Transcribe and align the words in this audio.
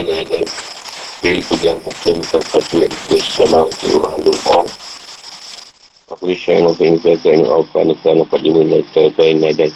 lain 0.00 0.24
dari 0.24 0.24
lain 0.32 0.48
Jadi 1.20 1.40
pegang 1.44 1.80
hukum 1.84 2.16
sesuatu 2.24 2.74
yang 2.80 2.94
bersama 3.08 3.58
untuk 3.68 3.88
mengandung 4.00 4.40
Aku 6.10 6.24
isyai 6.26 6.58
yang 6.58 6.72
mempunyai 6.72 6.98
kata 6.98 7.28
yang 7.28 7.44
Aku 7.46 7.62
akan 7.70 7.84
lupa 7.92 8.08
nampak 8.16 8.40
di 8.40 8.50
mana 8.50 8.78
Kata 8.90 9.22
yang 9.22 9.44
ada 9.44 9.66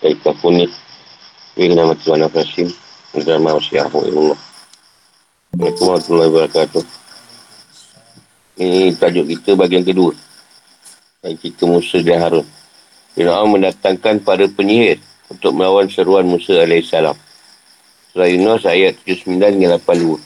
Dari 0.00 0.16
kapunit 0.24 0.70
Bila 1.54 1.72
nama 1.76 1.92
Tuhan 2.00 2.24
Afasim 2.24 2.68
Nama 3.14 3.50
Masih 3.52 3.78
Ahu 3.84 3.98
Allah 4.02 4.38
Assalamualaikum 5.54 5.84
warahmatullahi 5.86 6.30
wabarakatuh 6.32 6.84
Ini 8.58 8.80
tajuk 8.98 9.26
kita 9.30 9.50
bagian 9.54 9.84
kedua 9.86 10.12
Dan 11.22 11.38
kita 11.38 11.62
Musa 11.68 12.02
dan 12.02 12.18
Harun 12.24 12.46
Bila 13.14 13.38
Allah 13.38 13.52
mendatangkan 13.52 14.24
para 14.26 14.50
penyihir 14.50 14.98
Untuk 15.30 15.54
melawan 15.54 15.86
seruan 15.86 16.26
Musa 16.26 16.58
alaihissalam 16.58 17.14
Surah 18.13 18.29
Yunus 18.29 18.65
ayat 18.65 18.97
79 19.05 19.57
hingga 19.57 19.77
82. 19.77 20.19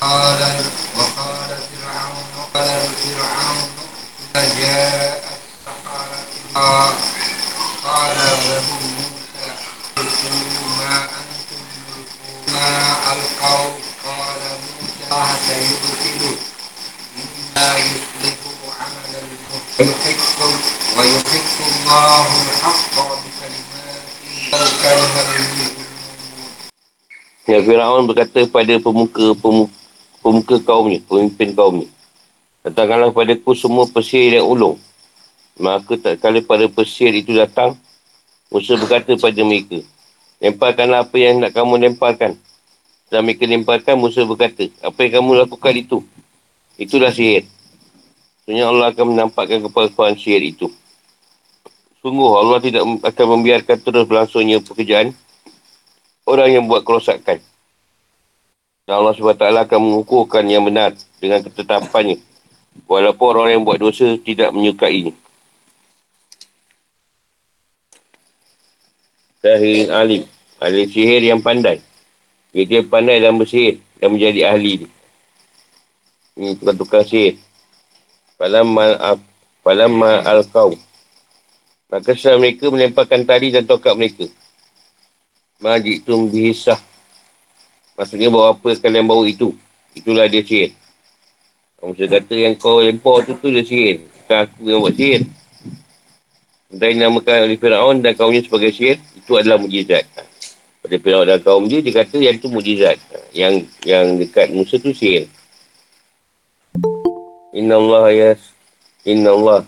قال 0.00 0.40
وقال 0.96 1.50
فرعون 1.82 2.24
وقال 2.38 2.88
فرعون 3.02 3.68
جاء 4.34 5.24
السحرة 5.36 6.94
قال 7.84 8.16
لهم 8.16 8.82
موسى 9.96 10.28
ما 10.78 10.96
أنتم 11.02 11.62
ما 12.52 12.96
ألقوا 13.12 13.72
قال 14.04 14.42
موسى 15.10 15.36
سيبطل 15.46 16.36
إنا 17.56 17.78
يصلح 17.78 18.36
عمل 18.36 18.39
المفسدين 19.80 20.60
ويحق 20.98 21.56
الله 21.68 22.26
الحق 22.42 22.94
بكلماته 23.22 23.86
Ya, 27.46 27.62
Fir'aun 27.62 28.10
berkata 28.10 28.42
kepada 28.42 28.74
pemuka, 28.82 29.30
pemuka, 29.38 29.70
pemuka 30.18 30.56
kaumnya, 30.58 30.98
pemimpin 31.06 31.54
kaumnya. 31.54 31.86
Datangkanlah 32.66 33.14
ku 33.38 33.54
semua 33.54 33.86
pesir 33.86 34.34
yang 34.34 34.50
ulung. 34.50 34.74
Maka 35.54 35.94
tak 35.94 36.18
kala 36.18 36.42
pada 36.42 36.66
pesir 36.66 37.14
itu 37.14 37.30
datang, 37.38 37.78
Musa 38.50 38.74
berkata 38.74 39.14
pada 39.14 39.40
mereka, 39.46 39.78
lemparkanlah 40.42 41.06
apa 41.06 41.16
yang 41.22 41.38
nak 41.38 41.54
kamu 41.54 41.86
lemparkan. 41.86 42.34
Setelah 43.06 43.22
mereka 43.22 43.46
lemparkan, 43.46 43.94
Musa 43.94 44.26
berkata, 44.26 44.66
apa 44.82 44.98
yang 45.06 45.22
kamu 45.22 45.46
lakukan 45.46 45.74
itu? 45.78 45.98
Itulah 46.74 47.14
sihir. 47.14 47.46
Sebenarnya 48.51 48.67
Allah 48.67 48.87
akan 48.91 49.05
menampakkan 49.15 49.63
kepada 49.63 49.87
kawan 49.95 50.19
sihir 50.19 50.43
itu. 50.43 50.67
Sungguh 52.03 52.35
Allah 52.35 52.59
tidak 52.59 52.83
akan 52.83 53.25
membiarkan 53.39 53.79
terus 53.79 54.03
berlangsungnya 54.03 54.59
pekerjaan 54.59 55.15
orang 56.27 56.59
yang 56.59 56.67
buat 56.67 56.83
kerosakan. 56.83 57.39
Dan 58.83 58.91
Allah 58.91 59.15
SWT 59.15 59.39
akan 59.39 59.79
mengukurkan 59.79 60.43
yang 60.51 60.67
benar 60.67 60.91
dengan 61.23 61.47
ketetapannya. 61.47 62.19
Walaupun 62.91 63.39
orang 63.39 63.55
yang 63.55 63.63
buat 63.63 63.79
dosa 63.79 64.19
tidak 64.19 64.51
menyukainya. 64.51 65.15
Sahih 69.39 69.87
alim. 69.95 70.27
Ahli 70.59 70.91
sihir 70.91 71.23
yang 71.23 71.39
pandai. 71.39 71.79
Dia, 72.51 72.83
pandai 72.83 73.23
dalam 73.23 73.39
bersihir 73.39 73.79
dan 73.95 74.11
menjadi 74.11 74.51
ahli. 74.51 74.91
Ini 76.35 76.59
tukar-tukar 76.59 77.07
sihir. 77.07 77.39
Falamma 78.41 79.21
Falamma 79.61 80.25
al-qaw. 80.25 80.73
Maka 81.93 82.17
setelah 82.17 82.41
mereka 82.41 82.73
melemparkan 82.73 83.21
tali 83.21 83.53
dan 83.53 83.69
tokak 83.69 83.93
mereka. 83.93 84.25
Majid 85.61 86.01
tu 86.01 86.25
bihisah. 86.25 86.81
Maksudnya 87.93 88.33
bawa 88.33 88.57
apa 88.57 88.73
kalian 88.81 89.05
bawa 89.05 89.29
itu. 89.29 89.53
Itulah 89.93 90.25
dia 90.25 90.41
sihir. 90.41 90.73
Kamu 91.77 91.93
saya 91.93 92.17
kata 92.17 92.33
yang 92.33 92.57
kau 92.57 92.81
lempar 92.81 93.29
tu 93.29 93.37
tu 93.37 93.53
dia 93.53 93.61
sihir. 93.61 94.01
Bukan 94.09 94.37
aku 94.41 94.61
yang 94.65 94.81
buat 94.81 94.95
sihir. 94.97 95.21
Dan 96.71 96.97
namakan 96.97 97.45
oleh 97.45 97.59
Fir'aun 97.61 98.01
dan 98.01 98.17
kaumnya 98.17 98.41
sebagai 98.41 98.73
sihir. 98.73 98.97
Itu 99.13 99.37
adalah 99.37 99.61
mujizat. 99.61 100.07
Pada 100.81 100.95
Fir'aun 100.97 101.29
dan 101.29 101.37
kaum 101.45 101.69
dia, 101.69 101.77
dia 101.85 101.93
kata 101.93 102.17
yang 102.17 102.41
tu 102.41 102.49
mujizat. 102.49 102.97
Yang 103.37 103.69
yang 103.85 104.17
dekat 104.17 104.49
Musa 104.49 104.81
tu 104.81 104.89
sihir. 104.97 105.29
Inna 107.51 107.75
Allah 107.75 108.05
ya 108.15 108.31
Inna 109.03 109.35
Allah 109.35 109.59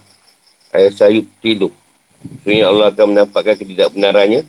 ayat 0.71 0.94
sayup 0.95 1.27
tidur. 1.44 1.71
Sebenarnya 2.23 2.66
Allah 2.71 2.88
akan 2.95 3.05
menampakkan 3.11 3.55
ketidakbenarannya 3.59 4.41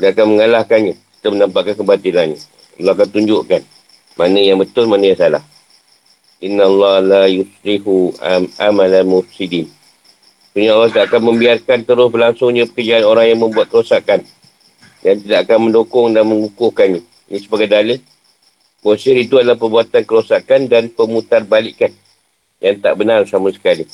dia 0.00 0.08
akan 0.10 0.26
mengalahkannya. 0.36 0.94
Kita 0.96 1.28
menampakkan 1.30 1.74
kebatilannya. 1.76 2.38
Allah 2.80 2.92
akan 2.96 3.08
tunjukkan 3.12 3.62
mana 4.16 4.38
yang 4.40 4.60
betul, 4.60 4.88
mana 4.88 5.08
yang 5.08 5.20
salah. 5.20 5.44
Inna 6.42 6.66
Allah 6.66 6.94
la 7.00 7.24
yusrihu 7.30 8.12
am 8.20 8.50
amala 8.58 9.00
mufsidin. 9.06 9.70
Sebenarnya 10.52 10.72
Allah 10.76 10.90
tak 10.92 11.04
akan 11.08 11.22
membiarkan 11.32 11.78
terus 11.86 12.08
berlangsungnya 12.12 12.68
pekerjaan 12.68 13.08
orang 13.08 13.26
yang 13.32 13.40
membuat 13.40 13.72
kerosakan. 13.72 14.26
Yang 15.00 15.16
tidak 15.24 15.38
akan 15.48 15.58
mendukung 15.70 16.12
dan 16.12 16.28
mengukuhkannya. 16.28 17.00
Ini 17.30 17.38
sebagai 17.40 17.68
dalil. 17.72 17.98
Musir 18.82 19.14
itu 19.14 19.38
adalah 19.38 19.56
perbuatan 19.56 20.02
kerosakan 20.02 20.66
dan 20.66 20.90
pemutar 20.90 21.46
balikan. 21.46 21.94
Yang 22.62 22.78
tak 22.78 22.94
benar 22.94 23.26
sama 23.26 23.50
sekali. 23.50 23.90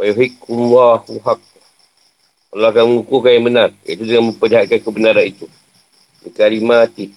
Wa 0.00 0.08
yuhikumullahu 0.08 1.20
haqq 1.20 1.50
Allah 2.50 2.74
akan 2.74 2.84
mengukurkan 2.90 3.30
yang 3.38 3.46
benar. 3.46 3.68
Iaitu 3.86 4.04
dengan 4.08 4.34
memperlihatkan 4.34 4.80
kebenaran 4.82 5.26
itu. 5.28 5.46
Dikarimati. 6.26 7.14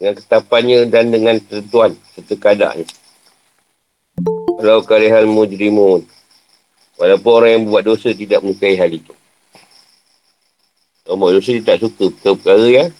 Dengan 0.00 0.14
ketapannya 0.18 0.78
dan 0.90 1.14
dengan 1.14 1.38
ketentuan 1.38 1.94
serta 2.16 2.34
keadaannya. 2.34 2.86
Kalau 4.58 4.82
karihal 4.82 5.30
mujrimun. 5.30 6.02
Walaupun 6.98 7.30
orang 7.30 7.50
yang 7.54 7.64
buat 7.70 7.86
dosa 7.86 8.10
tidak 8.10 8.42
menyukai 8.42 8.74
hal 8.74 8.90
itu. 8.90 9.14
Orang 11.06 11.18
buat 11.22 11.32
dosa 11.38 11.54
dia 11.54 11.62
tak 11.62 11.78
suka 11.78 12.10
perkara-perkara 12.10 12.66
yang 12.66 12.90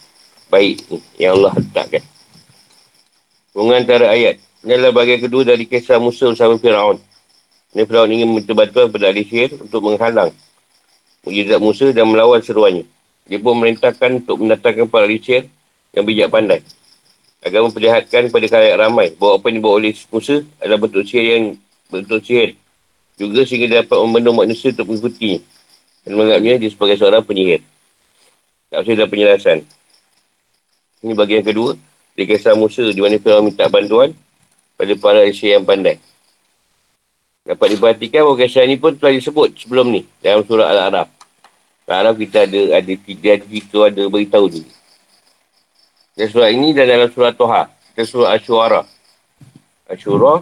baik 0.47 0.75
ni. 0.87 0.97
Yang 1.19 1.31
Allah 1.43 1.53
letakkan. 1.59 2.03
Antara 3.59 4.15
ayat. 4.15 4.39
Ini 4.59 4.75
adalah 4.75 4.91
bagian 4.91 5.23
kedua 5.23 5.47
dari 5.47 5.63
kisah 5.63 6.03
Musa 6.03 6.27
bersama 6.27 6.59
Fir'aun. 6.59 6.99
Ini 7.71 7.87
Fir'aun 7.87 8.11
ingin 8.11 8.27
mentebatkan 8.27 8.91
pada 8.91 9.07
ahli 9.07 9.23
sihir 9.23 9.55
untuk 9.55 9.87
menghalang 9.87 10.35
mujizat 11.23 11.59
Musa 11.63 11.95
dan 11.95 12.11
melawan 12.11 12.43
seruannya. 12.43 12.83
Dia 13.29 13.39
pun 13.39 13.55
merintahkan 13.55 14.25
untuk 14.25 14.35
mendatangkan 14.43 14.91
para 14.91 15.07
risir 15.07 15.47
yang 15.95 16.03
bijak 16.03 16.27
pandai. 16.27 16.59
Agar 17.39 17.63
memperlihatkan 17.63 18.27
kepada 18.27 18.45
kalian 18.51 18.75
ramai 18.75 19.15
bahawa 19.15 19.39
apa 19.39 19.45
yang 19.47 19.55
dibawa 19.63 19.73
oleh 19.79 19.95
Musa 20.11 20.43
adalah 20.59 20.79
bentuk 20.83 21.03
sihir 21.07 21.25
yang 21.39 21.43
bentuk 21.87 22.19
sihir. 22.19 22.59
Juga 23.15 23.47
sehingga 23.47 23.79
dapat 23.79 23.95
membendung 23.95 24.35
manusia 24.43 24.75
untuk 24.75 24.91
mengikuti 24.91 25.39
dan 26.03 26.11
menganggapnya 26.19 26.67
dia 26.67 26.69
sebagai 26.71 26.99
seorang 26.99 27.23
penyihir. 27.23 27.63
Tak 28.67 28.83
usah 28.83 28.91
dalam 28.91 29.07
penjelasan. 29.07 29.57
Ini 30.99 31.13
bagian 31.15 31.47
kedua. 31.47 31.79
Di 32.11 32.27
kisah 32.27 32.59
Musa 32.59 32.83
di 32.83 32.99
mana 32.99 33.15
Fir'aun 33.15 33.47
minta 33.47 33.71
bantuan 33.71 34.11
pada 34.79 34.95
para 34.95 35.27
risir 35.27 35.59
yang 35.59 35.67
pandai. 35.67 35.99
Dapat 37.43 37.75
diperhatikan 37.75 38.23
bahawa 38.23 38.39
kisah 38.39 38.63
ini 38.63 38.79
pun 38.79 38.95
telah 38.95 39.11
disebut 39.11 39.51
sebelum 39.59 39.91
ni 39.91 40.07
dalam 40.23 40.47
surah 40.47 40.71
Al-Araf. 40.71 41.11
Al-Araf 41.83 42.15
kita 42.15 42.47
ada 42.47 42.79
ada 42.79 42.93
tiga 42.95 43.35
kita 43.35 43.91
ada 43.91 44.07
beritahu 44.07 44.47
ni. 44.47 44.63
Dalam 46.15 46.31
surah 46.31 46.49
ini 46.55 46.71
dan 46.71 46.87
dalam 46.87 47.11
surah 47.11 47.35
Toha. 47.35 47.67
Dalam 47.91 48.07
surah 48.07 48.29
Ashura. 48.31 48.81
Ashura. 49.91 50.33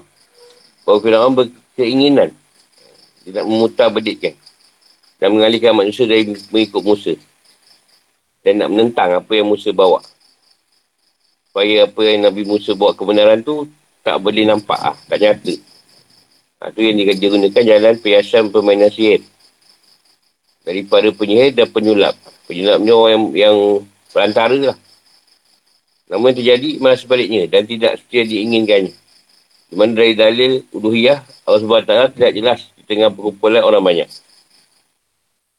Bahawa 0.86 1.00
Fir'aun 1.02 1.34
berkeinginan. 1.34 2.30
Dia 3.26 3.42
nak 3.42 3.46
memutar 3.50 3.90
bedikkan. 3.90 4.38
Dan 5.18 5.34
mengalihkan 5.34 5.74
manusia 5.74 6.06
dari 6.06 6.30
mengikut 6.54 6.86
Musa. 6.86 7.18
Dan 8.46 8.62
nak 8.62 8.70
menentang 8.70 9.18
apa 9.18 9.32
yang 9.34 9.50
Musa 9.50 9.74
bawa. 9.74 10.06
Supaya 11.50 11.90
apa 11.90 12.02
yang 12.06 12.28
Nabi 12.30 12.46
Musa 12.46 12.78
bawa 12.78 12.94
kebenaran 12.94 13.42
tu 13.42 13.66
tak 14.08 14.24
boleh 14.24 14.48
nampak 14.48 14.80
ah, 14.80 14.96
tak 15.12 15.20
nyata. 15.20 15.54
Ha, 16.64 16.72
itu 16.72 16.80
yang 16.80 16.96
digunakan 17.20 17.64
jalan 17.68 18.00
perhiasan 18.00 18.48
permainan 18.56 18.88
sihir. 18.88 19.20
Daripada 20.64 21.12
penyihir 21.12 21.52
dan 21.52 21.68
penyulap. 21.68 22.16
Penyulap 22.48 22.80
ni 22.80 22.92
orang 22.96 23.12
yang, 23.12 23.24
yang 23.36 23.58
perantara 24.16 24.72
lah. 24.72 24.78
Namun 26.08 26.32
terjadi 26.32 26.80
malah 26.80 26.96
sebaliknya 26.96 27.52
dan 27.52 27.68
tidak 27.68 28.00
setia 28.00 28.24
diinginkannya. 28.24 28.96
Di 29.68 29.76
mana 29.76 29.92
dari 29.92 30.16
dalil 30.16 30.64
uduhiyah, 30.72 31.20
Allah 31.44 31.60
SWT 31.60 32.16
tidak 32.16 32.32
jelas 32.32 32.60
di 32.80 32.88
tengah 32.88 33.12
perkumpulan 33.12 33.68
orang 33.68 33.84
banyak. 33.84 34.10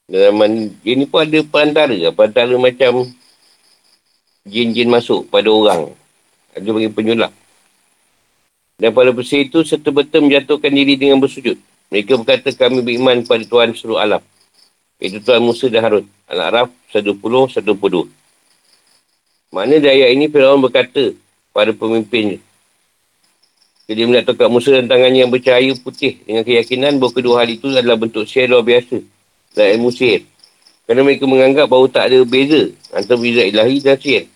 Dalam 0.09 0.41
dia 0.81 0.97
ni 0.97 1.05
pun 1.05 1.21
ada 1.21 1.37
perantara. 1.45 1.93
Perantara 2.17 2.57
macam 2.57 3.13
jin-jin 4.49 4.89
masuk 4.89 5.29
pada 5.29 5.53
orang. 5.53 5.93
Ada 6.57 6.65
bagi 6.73 6.89
penyulap. 6.89 7.29
Dan 8.79 8.95
para 8.95 9.11
pesir 9.11 9.51
itu 9.51 9.67
serta 9.67 9.91
betul 9.91 10.31
menjatuhkan 10.31 10.71
diri 10.71 10.95
dengan 10.95 11.19
bersujud. 11.19 11.59
Mereka 11.91 12.15
berkata 12.23 12.55
kami 12.55 12.79
beriman 12.79 13.27
pada 13.27 13.43
Tuhan 13.43 13.75
seluruh 13.75 13.99
alam. 13.99 14.23
Itu 15.03 15.19
Tuan 15.19 15.43
Musa 15.43 15.67
dan 15.67 15.83
Harun. 15.83 16.07
Al-A'raf 16.31 16.71
110-122. 16.95 18.07
Mana 19.51 19.83
dari 19.83 20.07
ayat 20.07 20.15
ini 20.15 20.31
Fir'aun 20.31 20.63
berkata 20.63 21.11
pada 21.51 21.75
pemimpinnya. 21.75 22.39
Jadi 23.91 24.05
tongkat 24.23 24.47
Musa 24.53 24.71
dan 24.79 24.87
tangannya 24.87 25.27
yang 25.27 25.33
bercahaya 25.33 25.75
putih 25.81 26.21
dengan 26.23 26.47
keyakinan 26.47 27.03
bahawa 27.03 27.13
kedua 27.19 27.35
hal 27.43 27.49
itu 27.49 27.73
adalah 27.73 27.99
bentuk 27.99 28.31
sihir 28.31 28.47
luar 28.47 28.63
biasa. 28.63 29.03
Dan 29.59 29.67
ilmu 29.81 29.91
sihir. 29.91 30.23
Kerana 30.87 31.03
mereka 31.03 31.25
menganggap 31.27 31.67
bahawa 31.67 31.91
tak 31.91 32.15
ada 32.15 32.23
beza 32.23 32.71
antara 32.95 33.19
beza 33.19 33.43
ilahi 33.43 33.83
dan 33.83 33.99
sihir. 33.99 34.31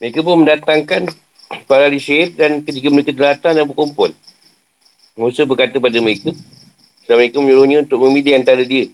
Mereka 0.00 0.22
pun 0.22 0.46
mendatangkan 0.46 1.02
para 1.66 1.90
sihir 1.94 2.34
dan 2.34 2.62
ketika 2.62 2.88
mereka 2.90 3.12
datang 3.14 3.54
dan 3.58 3.64
berkumpul. 3.66 4.10
Musa 5.16 5.48
berkata 5.48 5.80
pada 5.80 5.96
mereka, 5.98 6.34
dan 7.08 7.14
mereka 7.16 7.40
menyuruhnya 7.40 7.86
untuk 7.86 8.04
memilih 8.04 8.36
antara 8.36 8.60
dia. 8.66 8.92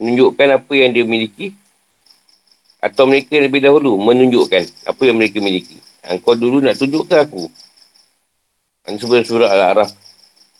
Menunjukkan 0.00 0.48
apa 0.58 0.72
yang 0.74 0.90
dia 0.90 1.04
miliki 1.06 1.54
atau 2.84 3.08
mereka 3.08 3.40
lebih 3.40 3.64
dahulu 3.64 3.96
menunjukkan 3.96 4.64
apa 4.84 5.02
yang 5.04 5.16
mereka 5.16 5.38
miliki. 5.40 5.76
Engkau 6.04 6.36
dulu 6.36 6.60
nak 6.60 6.76
tunjuk 6.76 7.08
ke 7.08 7.16
aku? 7.16 7.48
Ini 8.84 9.00
sebenarnya 9.00 9.24
surah 9.24 9.50
Al-A'raf. 9.52 9.90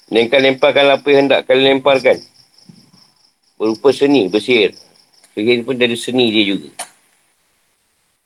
Dan 0.08 0.28
kau 0.32 0.40
lemparkan 0.40 0.86
apa 0.96 1.06
yang 1.12 1.28
hendak 1.28 1.40
kalian 1.44 1.80
lemparkan. 1.80 2.16
Berupa 3.60 3.92
seni, 3.92 4.28
bersihir. 4.32 4.72
Sihir 5.36 5.64
pun 5.64 5.76
dari 5.76 5.96
seni 5.96 6.32
dia 6.32 6.56
juga. 6.56 6.72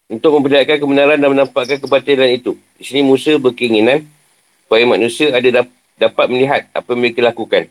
Untuk 0.09 0.41
memperlihatkan 0.41 0.81
kebenaran 0.81 1.21
dan 1.21 1.29
menampakkan 1.29 1.77
kebatilan 1.77 2.33
itu. 2.33 2.57
Di 2.81 2.85
sini 2.89 3.05
Musa 3.05 3.37
berkeinginan 3.37 4.09
supaya 4.65 4.89
manusia 4.89 5.29
ada 5.29 5.69
dapat 6.01 6.27
melihat 6.33 6.65
apa 6.73 6.89
yang 6.97 7.01
mereka 7.05 7.21
lakukan. 7.21 7.69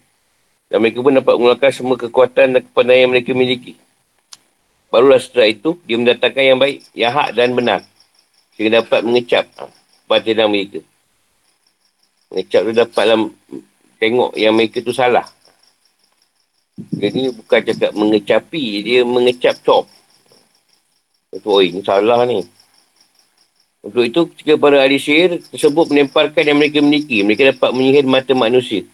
Dan 0.70 0.78
mereka 0.84 1.02
pun 1.02 1.18
dapat 1.18 1.34
mengeluarkan 1.34 1.72
semua 1.74 1.98
kekuatan 1.98 2.48
dan 2.54 2.62
kepandaian 2.62 3.10
yang 3.10 3.12
mereka 3.18 3.34
miliki. 3.34 3.74
Barulah 4.94 5.18
setelah 5.18 5.50
itu, 5.50 5.82
dia 5.84 5.98
mendatangkan 5.98 6.44
yang 6.44 6.60
baik, 6.62 6.78
yang 6.94 7.12
hak 7.12 7.30
dan 7.34 7.58
benar. 7.58 7.82
Sehingga 8.54 8.86
dapat 8.86 9.02
mengecap 9.02 9.46
batinan 10.06 10.48
mereka. 10.54 10.80
Mengecap 12.30 12.62
tu 12.68 12.74
dapatlah 12.76 13.18
tengok 13.98 14.32
yang 14.38 14.54
mereka 14.54 14.78
tu 14.86 14.94
salah. 14.94 15.26
Jadi 16.78 17.34
bukan 17.34 17.60
cakap 17.74 17.92
mengecapi, 17.98 18.64
dia 18.86 19.02
mengecap 19.02 19.58
cop. 19.66 19.90
Itu, 21.28 21.60
oi, 21.60 21.76
ini 21.76 21.84
salah 21.84 22.24
ni. 22.24 22.40
Untuk 23.84 24.04
itu, 24.04 24.22
ketika 24.32 24.56
para 24.56 24.80
ahli 24.80 24.96
sihir 24.96 25.44
tersebut 25.52 25.92
menemparkan 25.92 26.44
yang 26.44 26.56
mereka 26.60 26.80
miliki, 26.80 27.24
mereka 27.24 27.52
dapat 27.52 27.72
menyihir 27.76 28.08
mata 28.08 28.32
manusia 28.32 28.88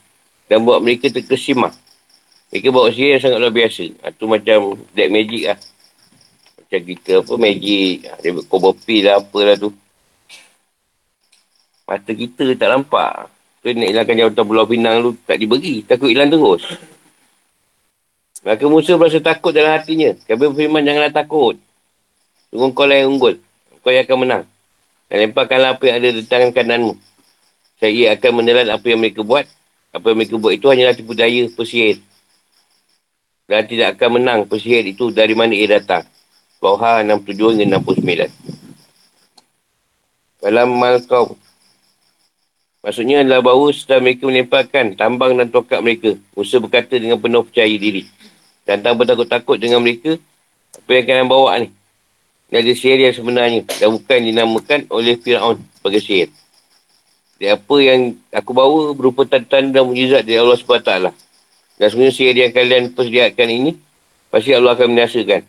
dan 0.50 0.65
buat 0.65 0.81
mereka 0.81 1.13
terkesima. 1.13 1.69
Mereka 2.50 2.74
bawa 2.74 2.89
sihir 2.89 3.18
yang 3.18 3.21
sangat 3.21 3.38
luar 3.41 3.53
biasa. 3.53 3.83
Itu 3.89 4.25
macam 4.25 4.77
black 4.94 5.09
magic 5.09 5.44
lah. 5.50 5.59
Macam 6.57 6.80
kita 6.85 7.12
apa 7.21 7.33
magic. 7.38 7.95
Dia 8.21 8.30
kopi 8.45 8.97
lah 9.01 9.13
apalah 9.21 9.56
tu. 9.57 9.69
Mata 11.89 12.12
kita 12.13 12.44
tak 12.53 12.69
nampak. 12.69 13.13
Tu 13.65 13.74
nak 13.74 13.89
hilangkan 13.89 14.15
jawatan 14.19 14.44
pulau 14.45 14.65
pinang 14.69 15.01
tu 15.01 15.12
tak 15.25 15.41
diberi. 15.41 15.81
Takut 15.81 16.13
hilang 16.13 16.29
terus. 16.29 16.62
Maka 18.45 18.63
Musa 18.69 18.94
berasa 19.01 19.18
takut 19.18 19.50
dalam 19.50 19.74
hatinya. 19.74 20.13
Kami 20.29 20.53
berfirman 20.53 20.86
janganlah 20.86 21.13
takut 21.13 21.57
tunggu 22.53 22.69
kau 22.77 22.85
lah 22.85 23.01
yang 23.01 23.17
unggul 23.17 23.41
kau 23.81 23.89
yang 23.89 24.05
akan 24.05 24.17
menang 24.21 24.44
dan 25.09 25.17
lemparkanlah 25.25 25.73
apa 25.73 25.83
yang 25.89 25.95
ada 25.97 26.09
di 26.13 26.21
tangan 26.29 26.53
kananmu 26.53 26.94
saya 27.81 28.13
akan 28.13 28.31
menelan 28.38 28.69
apa 28.69 28.85
yang 28.85 29.01
mereka 29.01 29.25
buat 29.25 29.50
apa 29.89 30.05
yang 30.05 30.17
mereka 30.21 30.38
buat 30.38 30.53
itu 30.53 30.69
hanyalah 30.69 30.94
tipu 30.94 31.17
daya 31.17 31.50
pesihir 31.50 31.97
dan 33.50 33.65
tidak 33.65 33.97
akan 33.97 34.21
menang 34.21 34.45
pesihir 34.45 34.85
itu 34.85 35.09
dari 35.09 35.33
mana 35.33 35.57
ia 35.57 35.81
datang 35.81 36.05
Toha 36.63 37.03
67 37.03 37.59
hingga 37.59 37.83
69. 37.83 38.31
Dalam 40.39 40.71
Malkaw. 40.71 41.35
Maksudnya 42.83 43.19
adalah 43.23 43.44
bahawa 43.44 43.67
setelah 43.75 44.00
mereka 44.00 44.23
melemparkan 44.31 44.95
tambang 44.95 45.35
dan 45.35 45.51
tokak 45.51 45.83
mereka, 45.83 46.15
Musa 46.35 46.63
berkata 46.63 46.95
dengan 46.95 47.19
penuh 47.19 47.44
percaya 47.44 47.75
diri. 47.75 48.07
Dan 48.63 48.79
tak 48.79 48.95
bertakut-takut 48.95 49.59
dengan 49.59 49.83
mereka, 49.83 50.15
apa 50.75 50.89
yang 50.95 51.03
kalian 51.03 51.27
bawa 51.27 51.51
ni? 51.59 51.67
Ini 52.53 52.61
ada 52.61 52.73
sihir 52.77 53.01
yang 53.01 53.17
sebenarnya 53.17 53.65
dan 53.65 53.97
bukan 53.97 54.19
dinamakan 54.29 54.85
oleh 54.94 55.17
Fir'aun 55.17 55.57
sebagai 55.73 56.05
sihir. 56.05 56.29
Dan 57.41 57.57
apa 57.57 57.75
yang 57.81 58.13
aku 58.29 58.53
bawa 58.53 58.94
berupa 58.94 59.25
tanda-tanda 59.25 59.81
dan 59.81 59.89
mujizat 59.89 60.21
dari 60.21 60.38
Allah 60.38 60.53
SWT. 60.53 60.91
Dan 61.81 61.88
sebenarnya 61.89 62.13
sihir 62.13 62.35
yang 62.38 62.53
kalian 62.53 62.94
persediakan 62.94 63.47
ini, 63.50 63.71
pasti 64.29 64.53
Allah 64.53 64.77
akan 64.77 64.85
menyaksikan 64.85 65.41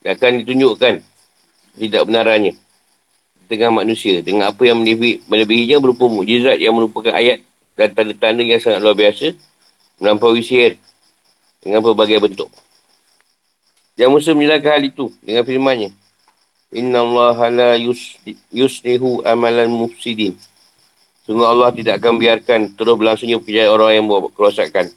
akan 0.00 0.40
ditunjukkan 0.40 1.04
tidak 1.76 2.02
benarannya 2.08 2.56
dengan 3.52 3.76
manusia 3.76 4.24
dengan 4.24 4.48
apa 4.48 4.64
yang 4.64 4.80
melebihi, 4.80 5.28
melebihinya 5.28 5.76
berupa 5.76 6.08
mujizat 6.08 6.56
yang 6.56 6.72
merupakan 6.72 7.12
ayat 7.12 7.44
dan 7.76 7.92
tanda-tanda 7.92 8.40
yang 8.40 8.56
sangat 8.64 8.80
luar 8.80 8.96
biasa 8.96 9.36
melampaui 10.00 10.40
sihir 10.40 10.80
dengan 11.60 11.84
berbagai 11.84 12.16
bentuk. 12.16 12.48
Yang 14.00 14.08
Musa 14.16 14.30
menjelaskan 14.32 14.72
hal 14.72 14.82
itu 14.88 15.12
dengan 15.20 15.44
firmannya. 15.44 15.99
Inna 16.70 17.02
Allah 17.02 17.38
la 17.50 17.70
yuslihu 18.54 19.26
amalan 19.26 19.70
mufsidin. 19.70 20.38
Sungguh 21.26 21.46
Allah 21.46 21.74
tidak 21.74 21.98
akan 21.98 22.18
biarkan 22.18 22.60
terus 22.78 22.94
berlangsungnya 22.94 23.42
pekerjaan 23.42 23.70
orang 23.74 23.90
yang 23.98 24.04
buat 24.06 24.30
kerosakan 24.34 24.90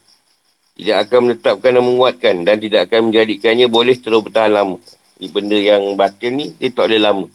tidak 0.73 0.97
akan 1.05 1.19
menetapkan 1.29 1.71
dan 1.77 1.83
menguatkan 1.85 2.35
dan 2.41 2.55
tidak 2.57 2.89
akan 2.89 3.13
menjadikannya 3.13 3.67
boleh 3.69 3.95
terus 3.97 4.21
bertahan 4.25 4.51
lama. 4.53 4.77
Ini 5.21 5.29
benda 5.29 5.57
yang 5.57 5.93
batin 5.93 6.31
ni, 6.33 6.45
dia 6.57 6.73
tak 6.73 6.89
boleh 6.89 7.01
lama. 7.01 7.27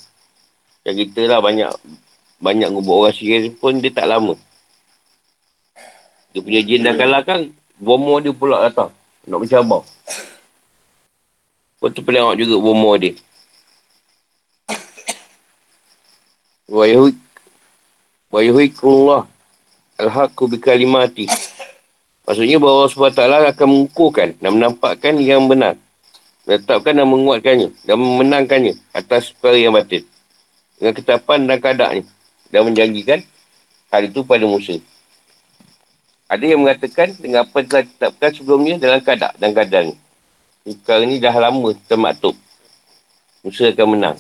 Yang 0.82 0.96
kita 1.06 1.20
lah 1.30 1.38
banyak 1.38 1.70
banyak 2.38 2.68
ngubur 2.70 3.06
orang 3.06 3.14
sihir 3.14 3.54
pun 3.54 3.78
dia 3.78 3.94
tak 3.94 4.10
lama. 4.10 4.34
Dia 6.34 6.42
punya 6.42 6.60
jin 6.66 6.82
dah 6.82 6.94
kalah 6.98 7.22
kan, 7.22 7.46
bomo 7.78 8.18
dia 8.18 8.34
pula 8.34 8.66
datang. 8.66 8.90
Nak 9.30 9.38
mencabar. 9.38 9.82
Pun 11.78 11.90
tu 11.94 12.02
pelengok 12.02 12.34
juga 12.34 12.54
bomo 12.58 12.90
dia. 12.98 13.14
Wa 16.68 16.84
yahuik 16.84 17.16
Wa 18.28 18.40
yahuikullah 18.44 19.24
Al-haqu 19.98 20.46
bikalimati 20.46 21.26
Maksudnya 22.28 22.60
bahawa 22.60 22.84
Allah 22.84 22.92
SWT 22.92 23.22
akan 23.56 23.68
mengukuhkan 23.72 24.36
dan 24.36 24.50
menampakkan 24.52 25.16
yang 25.16 25.48
benar. 25.48 25.80
Menetapkan 26.44 26.92
dan 26.92 27.08
menguatkannya 27.08 27.68
dan 27.88 27.96
memenangkannya 27.96 28.76
atas 28.92 29.32
perkara 29.32 29.56
yang 29.56 29.72
batin. 29.72 30.04
Dengan 30.76 30.92
ketapan 30.92 31.48
dan 31.48 31.56
kadaknya. 31.56 32.04
Dan 32.52 32.68
menjanjikan 32.68 33.24
hal 33.88 34.02
itu 34.04 34.20
pada 34.28 34.44
Musa. 34.44 34.76
Ada 36.28 36.44
yang 36.52 36.68
mengatakan 36.68 37.16
dengan 37.16 37.48
apa 37.48 37.64
telah 37.64 37.88
ditetapkan 37.88 38.30
sebelumnya 38.36 38.74
dalam 38.76 39.00
kadak 39.00 39.32
dan 39.40 39.50
kadang. 39.56 39.86
Perkara 40.68 41.08
ini 41.08 41.16
dah 41.16 41.32
lama 41.32 41.72
termaktub. 41.88 42.36
Musa 43.40 43.72
akan 43.72 43.88
menang. 43.96 44.16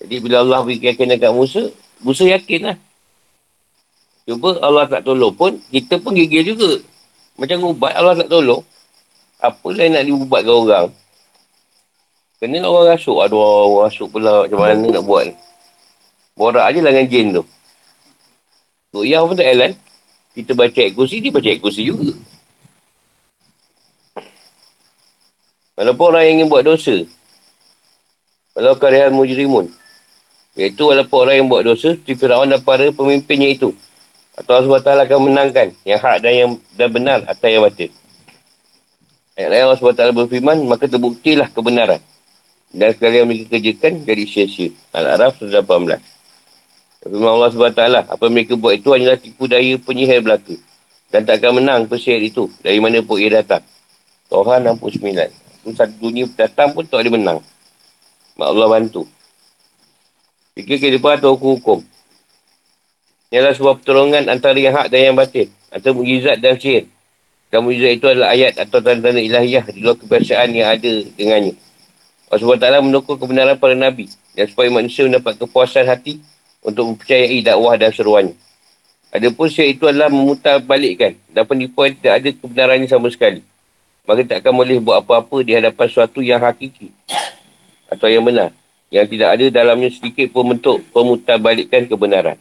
Jadi 0.00 0.16
bila 0.24 0.40
Allah 0.40 0.64
beri 0.64 0.80
keyakinan 0.80 1.20
kat 1.20 1.32
Musa, 1.32 1.68
Musa 2.00 2.24
yakin 2.24 2.72
lah. 2.72 2.76
Cuba 4.24 4.56
Allah 4.64 4.88
tak 4.88 5.04
tolong 5.04 5.34
pun, 5.36 5.60
kita 5.68 6.00
pun 6.00 6.16
gigil 6.16 6.56
juga. 6.56 6.80
Macam 7.36 7.72
ubat 7.72 7.92
Allah 7.96 8.16
nak 8.16 8.28
tolong. 8.28 8.64
Apa 9.40 9.68
lah 9.72 9.88
nak 9.88 10.04
diubatkan 10.04 10.52
orang. 10.52 10.88
Kena 12.36 12.64
orang 12.68 12.96
rasuk. 12.96 13.16
Aduh 13.24 13.40
orang 13.40 13.88
rasuk 13.88 14.08
pula. 14.12 14.44
Macam 14.44 14.60
mana 14.60 14.86
nak 14.92 15.04
buat 15.04 15.24
ni. 15.28 15.34
Borak 16.36 16.68
je 16.72 16.80
lah 16.84 16.92
dengan 16.92 17.08
jin 17.08 17.26
tu. 17.36 17.44
Rukyah 18.92 19.20
pun 19.24 19.36
tak 19.36 19.48
jalan. 19.48 19.72
Kita 20.36 20.52
baca 20.52 20.82
kursi, 20.92 21.16
dia 21.24 21.32
baca 21.32 21.50
kursi 21.56 21.82
juga. 21.88 22.12
Walaupun 25.80 26.06
orang 26.12 26.24
yang 26.28 26.34
ingin 26.44 26.48
buat 26.52 26.64
dosa. 26.64 26.96
Walau 28.52 28.76
karyahan 28.76 29.16
mujrimun. 29.16 29.79
Iaitu 30.58 30.82
walaupun 30.82 31.16
orang 31.26 31.36
yang 31.38 31.48
buat 31.50 31.62
dosa, 31.62 31.94
si 31.94 32.12
Fir'aun 32.18 32.50
dan 32.50 32.58
para 32.62 32.90
pemimpinnya 32.90 33.54
itu. 33.54 33.70
Atau 34.34 34.56
Allah 34.56 34.80
SWT 34.80 35.10
akan 35.10 35.18
menangkan 35.30 35.68
yang 35.84 36.00
hak 36.00 36.16
dan 36.24 36.32
yang 36.32 36.50
dan 36.74 36.88
benar 36.90 37.18
atas 37.28 37.48
yang 37.50 37.62
batin. 37.62 37.90
Ayat 39.38 39.48
lain 39.52 39.62
Allah 39.68 39.78
SWT 39.78 40.02
berfirman, 40.16 40.58
maka 40.66 40.84
terbuktilah 40.90 41.48
kebenaran. 41.54 42.00
Dan 42.70 42.94
sekali 42.94 43.14
yang 43.18 43.26
mereka 43.26 43.46
kerjakan 43.56 43.92
jadi 44.06 44.24
sia-sia. 44.26 44.70
Al-Araf 44.94 45.42
118. 45.42 45.64
Firman 47.00 47.30
Allah 47.30 47.50
SWT, 47.50 47.82
apa 48.10 48.24
mereka 48.28 48.54
buat 48.54 48.76
itu 48.76 48.90
hanyalah 48.92 49.18
tipu 49.18 49.48
daya 49.48 49.74
penyihir 49.80 50.20
belaka. 50.20 50.54
Dan 51.10 51.26
tak 51.26 51.42
akan 51.42 51.62
menang 51.62 51.80
pesihir 51.90 52.22
itu. 52.22 52.46
Dari 52.62 52.78
mana 52.78 53.02
pun 53.02 53.18
ia 53.18 53.42
datang. 53.42 53.66
Tuhan 54.30 54.62
69. 54.62 55.02
Itu 55.66 55.68
satu 55.74 55.94
dunia 55.98 56.24
datang 56.38 56.70
pun 56.70 56.86
tak 56.86 57.02
ada 57.02 57.10
menang. 57.10 57.38
Mak 58.38 58.46
Allah 58.46 58.68
bantu. 58.70 59.02
Fikir 60.60 60.76
ke 60.76 60.88
depan 61.00 61.16
atau 61.16 61.32
hukum-hukum. 61.36 61.80
Ini 63.32 63.40
adalah 63.40 63.54
sebuah 63.56 63.74
pertolongan 63.80 64.28
antara 64.28 64.58
yang 64.58 64.76
hak 64.76 64.92
dan 64.92 65.00
yang 65.12 65.16
batin. 65.16 65.48
Antara 65.72 65.96
mujizat 65.96 66.36
dan 66.42 66.58
sihir. 66.60 66.90
Dan 67.48 67.64
mujizat 67.64 67.96
itu 67.96 68.06
adalah 68.10 68.34
ayat 68.34 68.60
atau 68.60 68.84
tanda-tanda 68.84 69.22
ilahiyah 69.24 69.64
di 69.72 69.80
luar 69.80 69.96
kebiasaan 69.96 70.52
yang 70.52 70.68
ada 70.68 70.92
dengannya. 71.16 71.54
Allah 72.30 72.78
SWT 72.78 72.86
menukul 72.86 73.18
kebenaran 73.18 73.58
para 73.58 73.74
Nabi 73.74 74.06
dan 74.38 74.46
supaya 74.46 74.70
manusia 74.70 75.02
mendapat 75.02 75.34
kepuasan 75.34 75.82
hati 75.82 76.22
untuk 76.62 76.94
mempercayai 76.94 77.42
dakwah 77.42 77.74
dan 77.74 77.90
seruannya. 77.90 78.36
Adapun 79.10 79.50
syirik 79.50 79.82
itu 79.82 79.90
adalah 79.90 80.06
memutar 80.06 80.62
balikkan 80.62 81.18
dan 81.34 81.42
penipuan 81.42 81.90
tidak 81.90 82.22
ada 82.22 82.28
kebenarannya 82.30 82.86
sama 82.86 83.10
sekali. 83.10 83.42
Maka 84.06 84.22
tak 84.22 84.46
akan 84.46 84.62
boleh 84.62 84.78
buat 84.78 85.02
apa-apa 85.02 85.42
di 85.42 85.58
hadapan 85.58 85.86
sesuatu 85.90 86.22
yang 86.22 86.38
hakiki 86.38 86.94
atau 87.90 88.06
yang 88.06 88.22
benar. 88.22 88.54
Yang 88.90 89.06
tidak 89.16 89.28
ada 89.38 89.44
dalamnya 89.54 89.90
sedikit 89.94 90.34
pun 90.34 90.50
bentuk 90.50 90.82
pemutar 90.90 91.38
balikkan 91.38 91.86
kebenaran. 91.86 92.36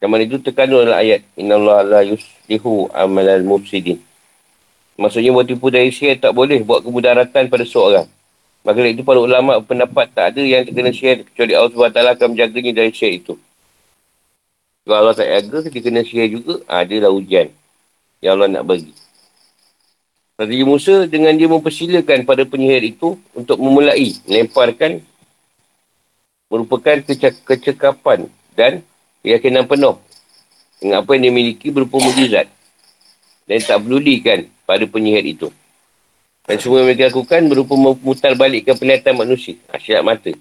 Yang 0.00 0.10
mana 0.12 0.22
itu 0.24 0.36
terkandung 0.40 0.84
dalam 0.84 0.96
ayat 1.00 1.24
Inna 1.36 1.56
Allah 1.56 1.80
la 1.84 2.00
yuslihu 2.04 2.92
amalal 2.92 3.44
mufsidin. 3.44 4.00
Maksudnya 5.00 5.32
buat 5.32 5.48
tipu 5.48 5.72
dari 5.72 5.88
sihir 5.88 6.20
tak 6.20 6.36
boleh 6.36 6.60
buat 6.60 6.84
kemudaratan 6.84 7.48
pada 7.48 7.64
seorang. 7.64 8.04
Maka 8.60 8.84
itu 8.84 9.00
para 9.00 9.16
ulama 9.16 9.56
pendapat 9.64 10.12
tak 10.12 10.36
ada 10.36 10.44
yang 10.44 10.60
terkena 10.68 10.92
sihir 10.92 11.24
kecuali 11.24 11.56
Allah 11.56 11.72
SWT 11.72 12.00
akan 12.20 12.26
menjaganya 12.36 12.72
dari 12.76 12.92
sihir 12.92 13.24
itu. 13.24 13.34
Kalau 14.84 14.96
Allah 15.00 15.16
tak 15.16 15.28
jaga, 15.28 15.68
dia 15.68 15.80
kena 15.80 16.04
sihir 16.04 16.28
juga, 16.40 16.60
ha, 16.68 16.84
adalah 16.84 17.12
ujian 17.12 17.48
yang 18.20 18.36
Allah 18.36 18.60
nak 18.60 18.64
bagi. 18.68 18.92
Strategi 20.36 20.64
Musa 20.64 21.04
dengan 21.04 21.36
dia 21.36 21.48
mempersilakan 21.48 22.24
pada 22.24 22.48
penyihir 22.48 22.96
itu 22.96 23.16
untuk 23.36 23.60
memulai, 23.60 24.16
melemparkan 24.24 25.04
merupakan 26.50 26.98
kecek- 27.06 27.46
kecekapan 27.46 28.26
dan 28.58 28.82
keyakinan 29.22 29.70
penuh 29.70 30.02
dengan 30.82 31.06
apa 31.06 31.14
yang 31.14 31.30
dia 31.30 31.32
miliki 31.32 31.70
berupa 31.70 32.02
mujizat 32.02 32.50
dan 33.46 33.58
tak 33.62 33.78
pedulikan 33.86 34.50
pada 34.66 34.82
penyihir 34.84 35.24
itu. 35.24 35.48
Dan 36.50 36.58
semua 36.58 36.82
yang 36.82 36.90
mereka 36.90 37.14
lakukan 37.14 37.40
berupa 37.46 37.74
memutar 37.78 38.34
balikkan 38.34 38.74
penglihatan 38.74 39.14
manusia. 39.14 39.54
Asyik 39.70 40.02
mata. 40.02 40.34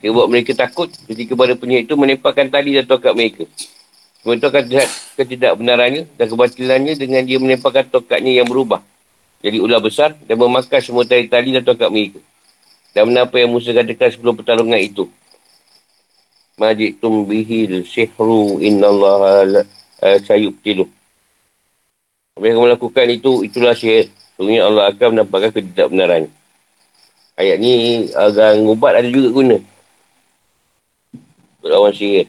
Dia 0.00 0.10
buat 0.12 0.28
mereka 0.28 0.52
takut 0.52 0.92
ketika 1.08 1.32
pada 1.32 1.56
penyihir 1.56 1.88
itu 1.88 1.96
menempatkan 1.96 2.52
tali 2.52 2.76
dan 2.76 2.84
tokat 2.84 3.16
mereka. 3.16 3.48
Semua 4.20 4.36
itu 4.36 4.44
akan 4.44 4.62
terlihat 4.68 4.90
ketidakbenarannya 5.16 6.02
dan 6.20 6.26
kebatilannya 6.28 6.92
dengan 7.00 7.24
dia 7.24 7.40
menempatkan 7.40 7.88
tokatnya 7.88 8.36
yang 8.36 8.44
berubah. 8.44 8.84
Jadi 9.40 9.56
ular 9.56 9.80
besar 9.80 10.12
dan 10.28 10.36
memakan 10.36 10.80
semua 10.84 11.08
tali-tali 11.08 11.56
dan 11.56 11.64
tokat 11.64 11.88
mereka. 11.88 12.20
Dan 12.92 13.08
menapa 13.08 13.40
yang 13.40 13.48
Musa 13.48 13.72
katakan 13.72 14.12
sebelum 14.12 14.36
pertarungan 14.36 14.76
itu 14.76 15.08
majitum 16.60 17.24
bihi 17.24 17.80
sihru 17.88 18.60
innallaha 18.60 19.64
uh, 20.04 20.18
sayubtilu. 20.20 20.84
Apa 22.36 22.44
yang 22.44 22.60
kamu 22.60 22.68
lakukan 22.76 23.06
itu, 23.08 23.32
itulah 23.48 23.72
sihir. 23.72 24.12
Sungguhnya 24.36 24.68
Allah 24.68 24.92
akan 24.92 25.08
menampakkan 25.16 25.56
ketidakbenaran. 25.56 26.28
Ayat 27.40 27.56
ni 27.56 28.04
agak 28.12 28.60
ubat 28.60 29.00
ada 29.00 29.08
juga 29.08 29.32
guna. 29.32 29.56
Berlawan 31.64 31.96
sihir. 31.96 32.28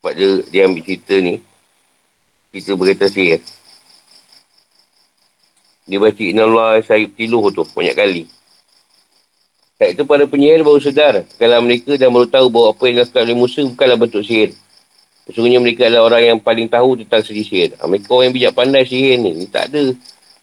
Sebab 0.00 0.12
dia, 0.16 0.28
dia 0.48 0.62
ambil 0.64 0.84
cerita 0.84 1.14
ni. 1.20 1.40
Cerita 2.52 2.72
berkata 2.72 3.06
sihir. 3.12 3.44
Dia 5.88 5.96
baca 6.00 6.20
Inna 6.24 6.44
Allah 6.44 6.84
sayubtilu 6.84 7.52
tu 7.52 7.64
banyak 7.64 7.96
kali. 7.96 8.24
Saat 9.78 9.94
itu 9.94 10.02
para 10.10 10.26
penyihir 10.26 10.66
baru 10.66 10.82
sedar 10.82 11.22
kalau 11.38 11.62
mereka 11.62 11.94
dan 11.94 12.10
baru 12.10 12.26
tahu 12.26 12.50
bahawa 12.50 12.74
apa 12.74 12.82
yang 12.90 12.94
dilakukan 12.98 13.22
oleh 13.22 13.36
Musa 13.38 13.60
bukanlah 13.62 13.94
bentuk 13.94 14.26
sihir. 14.26 14.50
Sesungguhnya 15.30 15.62
mereka 15.62 15.86
adalah 15.86 16.10
orang 16.10 16.22
yang 16.34 16.38
paling 16.42 16.66
tahu 16.66 16.98
tentang 16.98 17.22
segi 17.22 17.46
sihir. 17.46 17.70
Ha, 17.78 17.86
mereka 17.86 18.10
orang 18.10 18.32
yang 18.32 18.34
bijak 18.34 18.52
pandai 18.58 18.82
sihir 18.82 19.22
ni. 19.22 19.38
ni. 19.38 19.46
Tak 19.46 19.70
ada. 19.70 19.94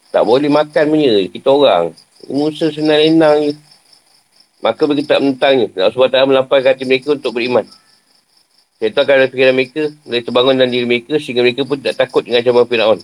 Tak 0.08 0.22
boleh 0.24 0.48
makan 0.48 0.84
punya. 0.88 1.12
Kita 1.28 1.52
orang. 1.52 1.92
Musa 2.32 2.72
senang 2.72 2.96
lenang 2.96 3.50
je. 3.50 3.52
Maka 4.64 4.80
mereka 4.88 5.04
tak 5.12 5.20
menentangnya. 5.20 5.66
Allah 5.84 5.92
SWT 5.92 6.16
melampaukan 6.32 6.68
hati 6.72 6.84
mereka 6.88 7.12
untuk 7.12 7.36
beriman. 7.36 7.68
Syaitan 8.80 9.04
akan 9.04 9.14
ada 9.20 9.28
fikiran 9.28 9.52
mereka. 9.52 9.82
Mereka 10.08 10.24
terbangun 10.32 10.54
dalam 10.56 10.72
diri 10.72 10.86
mereka 10.88 11.20
sehingga 11.20 11.44
mereka 11.44 11.68
pun 11.68 11.76
tak 11.76 11.92
takut 11.92 12.24
dengan 12.24 12.40
ancaman 12.40 12.64
Fir'aun. 12.64 12.98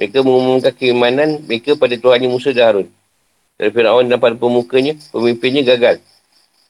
Mereka 0.00 0.24
mengumumkan 0.24 0.72
keimanan 0.72 1.44
mereka 1.44 1.76
pada 1.76 1.92
Tuhannya 1.92 2.32
Musa 2.32 2.56
dan 2.56 2.64
Harun. 2.72 2.88
Dan 3.58 3.74
Fir'aun 3.74 4.06
dan 4.06 4.22
para 4.22 4.38
pemukanya, 4.38 4.94
pemimpinnya 5.10 5.66
gagal. 5.66 5.98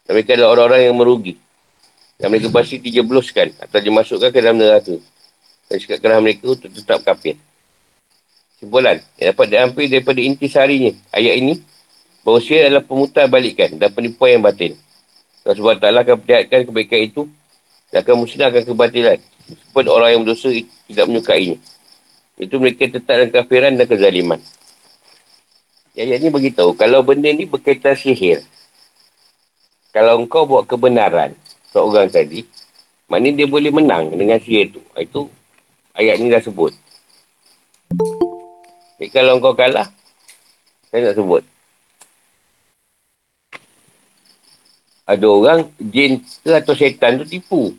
Dan 0.08 0.10
mereka 0.16 0.40
adalah 0.40 0.56
orang-orang 0.56 0.88
yang 0.88 0.96
merugi. 0.96 1.36
Yang 2.16 2.30
mereka 2.32 2.48
pasti 2.48 2.80
dijebloskan 2.80 3.52
atau 3.60 3.78
dimasukkan 3.78 4.32
ke 4.32 4.40
dalam 4.40 4.56
neraka. 4.56 4.96
Dan 5.68 5.76
sikap 5.76 6.00
kerah 6.00 6.18
mereka 6.24 6.48
untuk 6.48 6.72
tetap 6.72 7.04
kafir. 7.04 7.36
Simpulan 8.56 9.04
yang 9.20 9.36
dapat 9.36 9.46
diambil 9.52 9.86
daripada 9.86 10.20
inti 10.24 10.48
seharinya. 10.48 10.96
Ayat 11.12 11.34
ini, 11.38 11.60
bahawa 12.24 12.40
syiar 12.40 12.72
adalah 12.72 12.84
pemutar 12.88 13.28
balikan 13.28 13.70
dan 13.76 13.92
penipuan 13.92 14.40
yang 14.40 14.42
batin. 14.42 14.72
Dan 15.44 15.52
sebab 15.54 15.76
taklah 15.78 16.02
akan 16.02 16.16
perlihatkan 16.24 16.60
kebaikan 16.72 17.00
itu 17.04 17.22
dan 17.92 18.00
akan 18.02 18.14
musnahkan 18.24 18.62
kebatilan. 18.64 19.18
Sebab 19.70 19.84
orang 19.92 20.10
yang 20.16 20.20
berdosa 20.24 20.50
tidak 20.88 21.04
menyukainya. 21.04 21.56
Itu 22.40 22.56
mereka 22.58 22.88
tetap 22.88 23.12
dalam 23.12 23.30
kafiran 23.30 23.76
dan 23.76 23.86
kezaliman. 23.86 24.40
Ayat 25.98 26.22
ni 26.22 26.30
beritahu, 26.30 26.78
kalau 26.78 27.02
benda 27.02 27.26
ni 27.34 27.42
berkaitan 27.42 27.98
sihir, 27.98 28.46
kalau 29.90 30.22
engkau 30.22 30.46
buat 30.46 30.62
kebenaran 30.70 31.34
seorang 31.74 32.06
tadi, 32.06 32.46
maknanya 33.10 33.42
dia 33.42 33.48
boleh 33.50 33.74
menang 33.74 34.14
dengan 34.14 34.38
sihir 34.38 34.70
tu. 34.70 34.78
Itu 34.94 35.26
ayat 35.98 36.22
ni 36.22 36.30
dah 36.30 36.38
sebut. 36.38 36.70
Jadi 39.02 39.10
kalau 39.10 39.42
engkau 39.42 39.58
kalah, 39.58 39.90
saya 40.94 41.10
nak 41.10 41.18
sebut. 41.18 41.42
Ada 45.02 45.26
orang, 45.26 45.66
jin 45.82 46.22
ke 46.22 46.52
atau 46.54 46.78
setan 46.78 47.18
tu 47.18 47.26
tipu. 47.26 47.74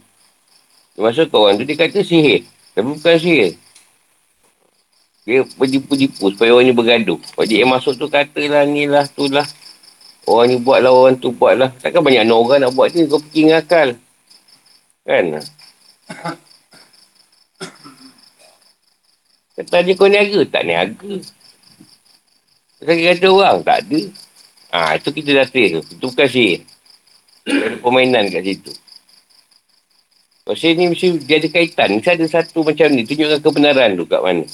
Maksud 0.99 1.31
orang 1.31 1.55
tu, 1.55 1.63
dia 1.63 1.79
kata 1.79 2.03
sihir. 2.03 2.43
Tapi 2.75 2.83
bukan 2.83 3.15
sihir. 3.15 3.55
Dia 5.29 5.45
berdipu-dipu 5.45 6.33
supaya 6.33 6.57
orang 6.57 6.65
ni 6.65 6.74
bergaduh. 6.74 7.21
Dia 7.45 7.62
yang 7.62 7.69
masuk 7.69 8.01
tu 8.01 8.09
katalah 8.09 8.65
ni 8.65 8.89
lah 8.89 9.05
tu 9.05 9.29
lah. 9.29 9.45
Orang 10.25 10.50
ni 10.50 10.57
buat 10.57 10.81
lah, 10.81 10.89
orang 10.89 11.21
tu 11.21 11.29
buat 11.29 11.53
lah. 11.53 11.69
Takkan 11.77 12.01
banyak 12.01 12.25
orang 12.25 12.65
nak 12.65 12.74
buat 12.74 12.89
ni, 12.98 13.05
kau 13.05 13.21
fikir 13.21 13.53
akal. 13.53 13.93
Kan? 15.05 15.38
Kata 19.59 19.86
dia 19.86 19.93
kau 19.93 20.09
niaga, 20.09 20.41
tak 20.50 20.65
niaga. 20.65 21.13
Kata 22.79 22.93
kata 22.95 23.27
orang, 23.27 23.59
tak 23.62 23.86
ada. 23.86 24.01
Ha, 24.71 24.95
itu 24.98 25.09
kita 25.13 25.29
dah 25.36 25.45
tu. 25.51 25.81
Itu 25.83 26.05
bukan 26.09 26.27
sihir. 26.31 26.65
Ada 27.43 27.77
permainan 27.83 28.31
kat 28.33 28.50
situ. 28.50 28.71
Pasal 30.48 30.74
ni 30.79 30.89
mesti 30.89 31.21
dia 31.21 31.38
ada 31.38 31.50
kaitan. 31.51 32.00
Mesti 32.00 32.09
ada 32.17 32.25
satu 32.25 32.63
macam 32.63 32.88
ni. 32.95 33.03
Tunjukkan 33.03 33.43
kebenaran 33.43 34.00
tu 34.00 34.07
kat 34.07 34.24
mana. 34.24 34.48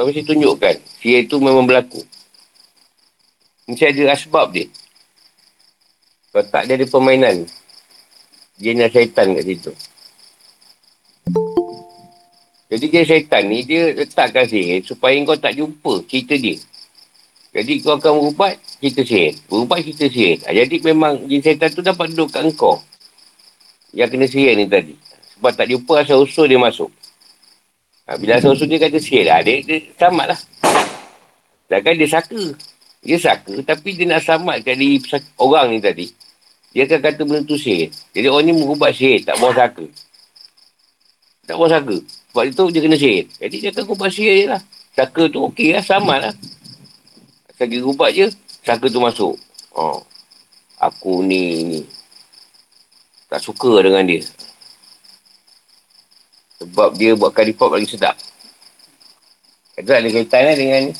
Kau 0.00 0.08
mesti 0.08 0.24
tunjukkan. 0.24 0.80
Sihir 0.96 1.28
itu 1.28 1.36
memang 1.36 1.68
berlaku. 1.68 2.00
Mesti 3.68 3.84
ada 3.92 4.16
asbab 4.16 4.48
dia. 4.48 4.64
Kalau 6.32 6.48
tak 6.48 6.64
dia 6.64 6.80
ada 6.80 6.88
permainan. 6.88 7.44
Jin 8.56 8.80
dan 8.80 8.88
syaitan 8.88 9.36
kat 9.36 9.44
situ. 9.44 9.76
Jadi 12.72 12.86
dia 12.88 13.04
syaitan 13.04 13.44
ni, 13.44 13.60
dia 13.60 13.92
letakkan 13.92 14.48
sihir 14.48 14.80
supaya 14.88 15.20
kau 15.20 15.36
tak 15.36 15.52
jumpa 15.60 16.00
cerita 16.08 16.32
dia. 16.32 16.56
Jadi 17.52 17.84
kau 17.84 18.00
akan 18.00 18.24
berubat 18.24 18.56
cerita 18.80 19.04
sihir. 19.04 19.36
Berubat 19.52 19.84
cerita 19.84 20.08
sihir. 20.08 20.40
Ha, 20.48 20.56
jadi 20.56 20.80
memang 20.80 21.28
jin 21.28 21.44
syaitan 21.44 21.68
tu 21.76 21.84
dapat 21.84 22.08
duduk 22.16 22.32
kat 22.32 22.48
kau. 22.56 22.80
Yang 23.92 24.16
kena 24.16 24.26
sihir 24.32 24.56
ni 24.56 24.64
tadi. 24.64 24.96
Sebab 25.36 25.52
tak 25.52 25.68
jumpa 25.68 25.92
asal 26.00 26.24
usul 26.24 26.48
dia 26.48 26.56
masuk. 26.56 26.88
Ha, 28.10 28.18
bila 28.18 28.42
asal 28.42 28.58
usul 28.58 28.66
dia 28.66 28.82
kata 28.82 28.98
sihir 28.98 29.30
lah, 29.30 29.38
dia, 29.38 29.62
dia 29.62 29.86
selamat 29.94 30.34
lah. 30.34 30.40
Sedangkan 31.70 31.94
dia 31.94 32.08
saka. 32.10 32.42
Dia 33.06 33.16
saka, 33.22 33.54
tapi 33.62 33.94
dia 33.94 34.10
nak 34.10 34.26
selamatkan 34.26 34.74
diri 34.74 34.98
orang 35.38 35.70
ni 35.70 35.78
tadi. 35.78 36.10
Dia 36.74 36.90
akan 36.90 36.98
kata 37.06 37.22
benda 37.22 37.46
tu 37.46 37.54
sihir. 37.54 37.94
Jadi 38.10 38.26
orang 38.26 38.50
ni 38.50 38.52
mengubat 38.58 38.98
sihir, 38.98 39.22
tak 39.22 39.38
bawa 39.38 39.54
saka. 39.54 39.86
Tak 41.46 41.54
bawa 41.54 41.70
saka. 41.70 41.96
Sebab 42.02 42.44
itu 42.50 42.64
dia 42.74 42.80
kena 42.82 42.96
sihir. 42.98 43.24
Jadi 43.38 43.56
dia 43.62 43.70
akan 43.70 43.84
ubat 43.94 44.10
sihir 44.10 44.34
je 44.34 44.46
lah. 44.50 44.62
Saka 44.90 45.22
tu 45.30 45.38
okey 45.46 45.70
lah, 45.70 45.82
selamat 45.86 46.18
lah. 46.26 46.34
Dia 47.62 47.78
ubat 47.86 48.10
je, 48.10 48.26
saka 48.66 48.90
tu 48.90 48.98
masuk. 48.98 49.38
Oh. 49.70 50.02
Aku 50.82 51.22
ni, 51.22 51.62
ni. 51.62 51.80
Tak 53.30 53.38
suka 53.38 53.86
dengan 53.86 54.02
dia. 54.02 54.18
Sebab 56.60 56.92
dia 57.00 57.16
buat 57.16 57.32
pop 57.32 57.72
lagi 57.72 57.88
sedap. 57.88 58.16
Itu 59.80 59.90
ada 59.90 60.08
kaitan 60.12 60.42
lah 60.44 60.54
dengan 60.56 60.80
ni. 60.88 60.92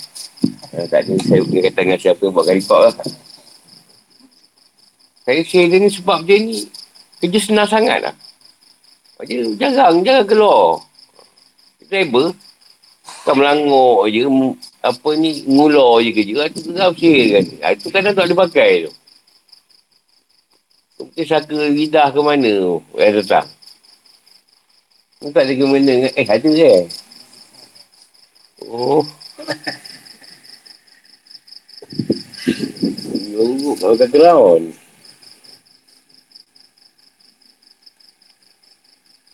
Uh, 0.72 0.86
tak 0.88 1.04
ada 1.04 1.12
saya 1.20 1.44
punya 1.44 1.60
kaitan 1.68 1.82
dengan 1.84 2.00
siapa 2.00 2.20
yang 2.24 2.32
buat 2.32 2.48
pop 2.64 2.80
lah. 2.80 2.94
Saya 5.28 5.40
share 5.44 5.68
dia 5.68 5.78
ni 5.78 5.90
sebab 5.92 6.24
dia 6.24 6.36
ni 6.40 6.64
kerja 7.20 7.38
senang 7.38 7.68
sangat 7.68 8.00
lah. 8.00 8.14
Dia 9.28 9.44
jarang, 9.60 10.00
jarang 10.00 10.24
keluar. 10.24 10.80
Driver, 11.92 12.32
Bukan 13.20 13.34
melangok 13.36 14.08
je. 14.08 14.24
Apa 14.80 15.08
ni, 15.20 15.44
ngulur 15.44 16.00
je 16.00 16.10
kerja. 16.16 16.48
Itu 16.48 16.72
geram 16.72 16.92
sihir 16.96 17.26
kan. 17.36 17.44
Itu 17.76 17.86
kadang 17.92 18.16
tak 18.16 18.24
boleh 18.24 18.38
pakai 18.48 18.70
tu. 18.88 18.92
Mungkin 21.00 21.24
saka 21.28 21.58
lidah 21.68 22.08
ke 22.08 22.20
mana 22.24 22.48
tu. 22.48 22.76
Eh, 22.96 23.12
tak. 25.20 25.36
Tak 25.36 25.44
ada 25.44 25.52
ke 25.52 25.66
mana. 25.68 26.08
Eh, 26.16 26.24
ada 26.24 26.48
eh. 26.48 26.88
Oh. 28.64 29.04
Nunggu 33.36 33.76
kalau 33.76 33.96
kata 34.00 34.16
lawan. 34.16 34.72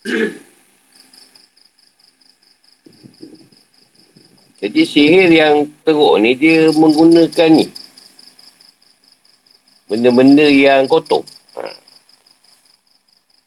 Jadi 4.57 4.81
sihir 4.83 5.29
yang 5.31 5.69
teruk 5.87 6.19
ni 6.19 6.35
dia 6.35 6.67
menggunakan 6.75 7.49
ni. 7.51 7.71
Benda-benda 9.87 10.43
yang 10.51 10.83
kotor. 10.91 11.23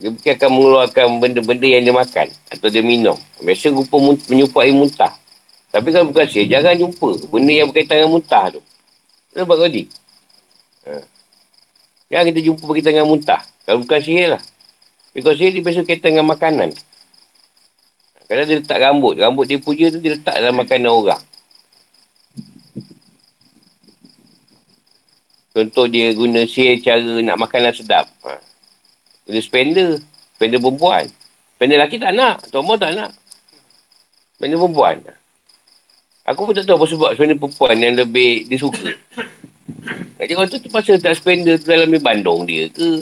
Dia 0.00 0.09
bukan 0.09 0.33
akan 0.33 0.50
mengeluarkan 0.57 1.04
benda-benda 1.21 1.66
yang 1.69 1.83
dia 1.85 1.92
makan 1.92 2.26
atau 2.49 2.69
dia 2.73 2.80
minum. 2.80 3.21
Biasa 3.45 3.69
rupa 3.69 4.00
menyupai 4.00 4.73
muntah. 4.73 5.12
Tapi 5.69 5.92
kalau 5.92 6.09
bukan 6.09 6.25
sihir, 6.25 6.49
jangan 6.49 6.73
jumpa 6.73 7.28
benda 7.28 7.52
yang 7.52 7.69
berkaitan 7.69 8.02
dengan 8.02 8.16
muntah 8.16 8.45
tu. 8.49 8.61
Nampak 9.37 9.54
kau 9.61 9.69
ni? 9.69 9.85
Ha. 10.88 11.04
Jangan 12.11 12.25
kita 12.33 12.40
jumpa 12.49 12.62
berkaitan 12.64 12.92
dengan 12.97 13.09
muntah. 13.12 13.40
Kalau 13.69 13.78
bukan 13.85 14.00
sihir 14.00 14.35
lah. 14.35 14.42
Tapi 15.12 15.21
kalau 15.21 15.37
sihir, 15.37 15.52
dia 15.52 15.62
biasa 15.62 15.78
berkaitan 15.85 16.11
dengan 16.16 16.26
makanan. 16.33 16.71
Kadang 18.25 18.47
dia 18.49 18.57
letak 18.57 18.78
rambut. 18.80 19.14
Rambut 19.21 19.45
dia 19.47 19.59
puja 19.61 19.92
tu 19.92 20.00
dia 20.00 20.16
letak 20.16 20.33
dalam 20.33 20.57
makanan 20.57 20.90
orang. 20.90 21.23
Contoh 25.50 25.87
dia 25.90 26.14
guna 26.16 26.47
share 26.49 26.80
cara 26.80 27.02
nak 27.21 27.37
makanan 27.37 27.75
sedap. 27.76 28.09
Ha. 28.25 28.50
Dia 29.30 29.42
spender. 29.42 30.02
Spender 30.34 30.58
perempuan. 30.58 31.06
Spender 31.56 31.76
lelaki 31.78 31.96
tak 31.96 32.12
nak. 32.12 32.42
Tomor 32.50 32.76
tak 32.76 32.92
nak. 32.99 33.10
Spender 34.37 34.58
perempuan. 34.58 34.96
Aku 36.28 36.46
pun 36.46 36.54
tak 36.54 36.68
tahu 36.68 36.78
apa 36.78 36.87
sebab 36.87 37.10
spender 37.16 37.38
perempuan 37.38 37.75
yang 37.80 37.94
lebih 37.96 38.46
dia 38.50 38.58
suka. 38.60 38.90
Jadi 40.20 40.32
orang 40.37 40.50
tu 40.52 40.60
terpaksa 40.60 41.00
letak 41.00 41.16
spender 41.16 41.56
tu 41.56 41.72
dalam 41.72 41.90
bandung 42.02 42.44
dia 42.44 42.68
ke. 42.68 43.00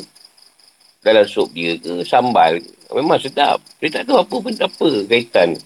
Dalam 1.02 1.26
sup 1.26 1.50
dia 1.50 1.74
ke. 1.80 2.06
Sambal. 2.06 2.62
Memang 2.94 3.18
sedap. 3.20 3.58
Dia 3.82 4.00
tak 4.00 4.08
tahu 4.08 4.22
apa 4.22 4.36
pun 4.38 4.52
apa 4.54 4.88
kaitan. 5.10 5.58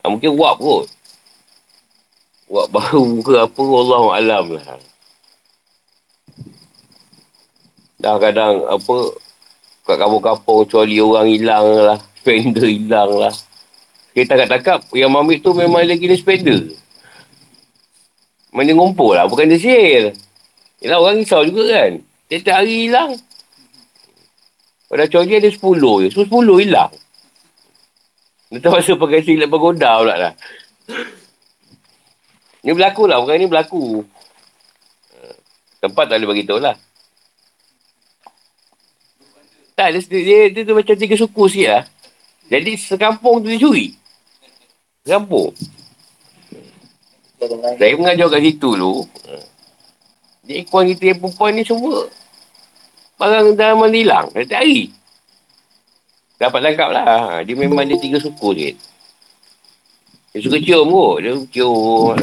Ha, 0.00 0.08
mungkin 0.08 0.32
wap 0.38 0.56
kot. 0.56 0.86
Wap 2.48 2.66
baru 2.74 3.20
ke 3.20 3.34
apa, 3.36 3.62
Allah 3.62 4.04
Alam 4.16 4.46
lah. 4.56 4.80
Dah 8.00 8.16
kadang 8.16 8.64
apa, 8.64 8.96
kat 9.90 9.98
kampung-kampung 9.98 10.56
kecuali 10.64 10.96
orang 11.02 11.26
hilang 11.26 11.66
lah. 11.66 11.98
Spender 12.20 12.66
hilang 12.70 13.10
lah. 13.18 13.34
Kita 14.10 14.34
takap-takap, 14.34 14.90
yang 14.94 15.14
ambil 15.14 15.38
tu 15.38 15.54
memang 15.54 15.86
lagi 15.86 16.02
dia 16.02 16.18
spender. 16.18 16.74
Mana 18.50 18.74
ngumpul 18.74 19.14
lah, 19.14 19.30
bukan 19.30 19.46
dia 19.46 19.62
sihir. 19.62 20.04
Yelah 20.82 20.98
orang 20.98 21.22
risau 21.22 21.46
juga 21.46 21.70
kan. 21.70 22.02
Tiap-tiap 22.26 22.56
hari 22.58 22.90
hilang. 22.90 23.14
Pada 24.90 25.06
curi 25.06 25.38
ada 25.38 25.46
10 25.46 25.60
je. 26.02 26.08
So 26.10 26.26
10 26.26 26.66
hilang. 26.66 26.90
Dia 28.50 28.58
terpaksa 28.58 28.98
pakai 28.98 29.22
silat 29.22 29.46
bergoda 29.46 30.02
pula 30.02 30.14
lah. 30.18 30.32
Ni 32.66 32.74
berlaku 32.74 33.06
lah. 33.06 33.22
Bukan 33.22 33.38
ni 33.38 33.46
berlaku. 33.46 34.02
Tempat 35.78 36.04
tak 36.10 36.18
boleh 36.18 36.28
beritahu 36.34 36.58
lah. 36.58 36.74
Tak, 39.80 39.96
dia, 39.96 40.00
dia, 40.12 40.38
dia, 40.52 40.60
dia, 40.60 40.74
macam 40.76 40.92
tiga 40.92 41.16
suku 41.16 41.42
sikit 41.48 41.68
lah. 41.72 41.84
Jadi 42.52 42.76
sekampung 42.76 43.40
tu 43.40 43.48
dia 43.48 43.56
curi. 43.56 43.96
Sekampung. 45.08 45.56
Saya 47.80 47.96
mengajar 47.96 48.28
kat 48.28 48.40
situ 48.44 48.76
dulu. 48.76 49.08
Jadi 50.44 50.54
ikuan 50.60 50.84
kita 50.92 51.02
yang 51.08 51.18
perempuan 51.24 51.56
ni 51.56 51.64
semua 51.64 52.04
barang 53.16 53.56
dalam 53.56 53.80
mana 53.80 53.96
hilang. 53.96 54.28
Dia 54.36 54.44
tak 54.44 54.60
hari. 54.68 54.92
Dapat 56.36 56.60
tangkap 56.60 56.88
lah. 56.92 57.04
Ha, 57.08 57.40
dia 57.40 57.56
memang 57.56 57.88
dia 57.88 57.96
tiga 57.96 58.20
suku 58.20 58.48
je. 58.52 58.70
Dia 60.36 60.44
suka 60.44 60.60
cium 60.60 60.92
kot. 60.92 61.24
Dia 61.24 61.32
cium. 61.56 62.20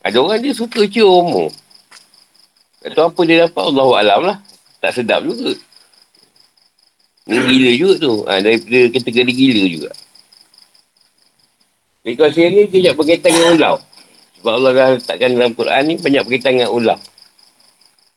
Ada 0.00 0.16
orang 0.16 0.40
dia 0.40 0.56
suka 0.56 0.88
cium 0.88 1.36
kot. 1.36 1.52
Tak 2.80 2.96
tahu 2.96 3.12
apa 3.12 3.20
dia 3.28 3.36
dapat. 3.44 3.62
Allah 3.68 3.88
Alam 4.00 4.20
lah. 4.24 4.36
Tak 4.80 4.96
sedap 4.96 5.20
juga. 5.20 5.68
Ni 7.30 7.38
gila 7.38 7.70
juga 7.78 7.94
tu. 8.02 8.12
Ha, 8.26 8.42
daripada 8.42 8.78
kategori 8.90 9.32
gila 9.32 9.64
juga. 9.70 9.90
Jadi 12.02 12.14
kalau 12.18 12.32
saya 12.34 12.48
ni, 12.50 12.62
dia 12.66 12.90
berkaitan 12.90 13.30
dengan 13.30 13.50
ulau. 13.54 13.76
Sebab 14.40 14.52
Allah 14.56 14.70
dah 14.74 14.88
letakkan 14.98 15.30
dalam 15.38 15.52
Quran 15.54 15.82
ni, 15.86 15.94
banyak 16.00 16.22
berkaitan 16.26 16.52
dengan 16.58 16.70
ulau. 16.74 16.98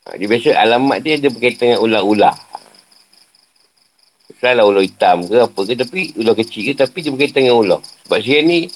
Ha, 0.04 0.18
dia 0.18 0.28
biasa 0.28 0.50
alamat 0.58 0.98
dia 1.06 1.14
ada 1.22 1.30
berkaitan 1.30 1.66
dengan 1.72 1.82
ular-ular. 1.86 2.36
Selalah 4.42 4.68
ular 4.68 4.84
hitam 4.84 5.24
ke 5.24 5.40
apa 5.40 5.60
ke 5.64 5.74
tapi 5.80 6.12
ular 6.20 6.36
kecil 6.36 6.68
ke 6.68 6.72
tapi 6.76 7.00
dia 7.00 7.12
berkaitan 7.16 7.48
dengan 7.48 7.58
ular. 7.64 7.80
Sebab 8.04 8.20
saya 8.20 8.40
ni 8.44 8.68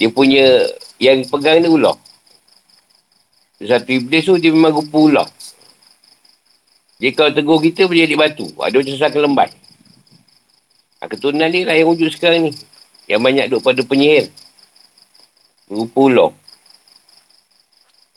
dia 0.00 0.08
punya 0.10 0.66
yang 0.98 1.22
pegang 1.30 1.62
ni 1.62 1.68
ular. 1.70 1.94
Satu 3.62 3.92
iblis 3.94 4.26
tu 4.26 4.34
dia 4.40 4.50
memang 4.50 4.74
rupa 4.74 4.98
ular. 4.98 5.28
Dia 6.98 7.12
kalau 7.12 7.30
tegur 7.30 7.60
kita 7.60 7.86
boleh 7.86 8.08
jadi 8.08 8.16
batu. 8.16 8.50
Ada 8.58 8.74
macam 8.80 8.94
sesaka 8.96 9.18
lembat. 9.20 9.50
Ha, 10.96 11.08
keturunan 11.12 11.52
dia 11.52 11.68
lah 11.68 11.76
yang 11.76 11.92
wujud 11.92 12.08
sekarang 12.08 12.48
ni. 12.48 12.52
Yang 13.04 13.20
banyak 13.20 13.44
duduk 13.52 13.62
pada 13.62 13.80
penyihir. 13.84 14.32
Rupa 15.68 15.98
ular. 16.00 16.30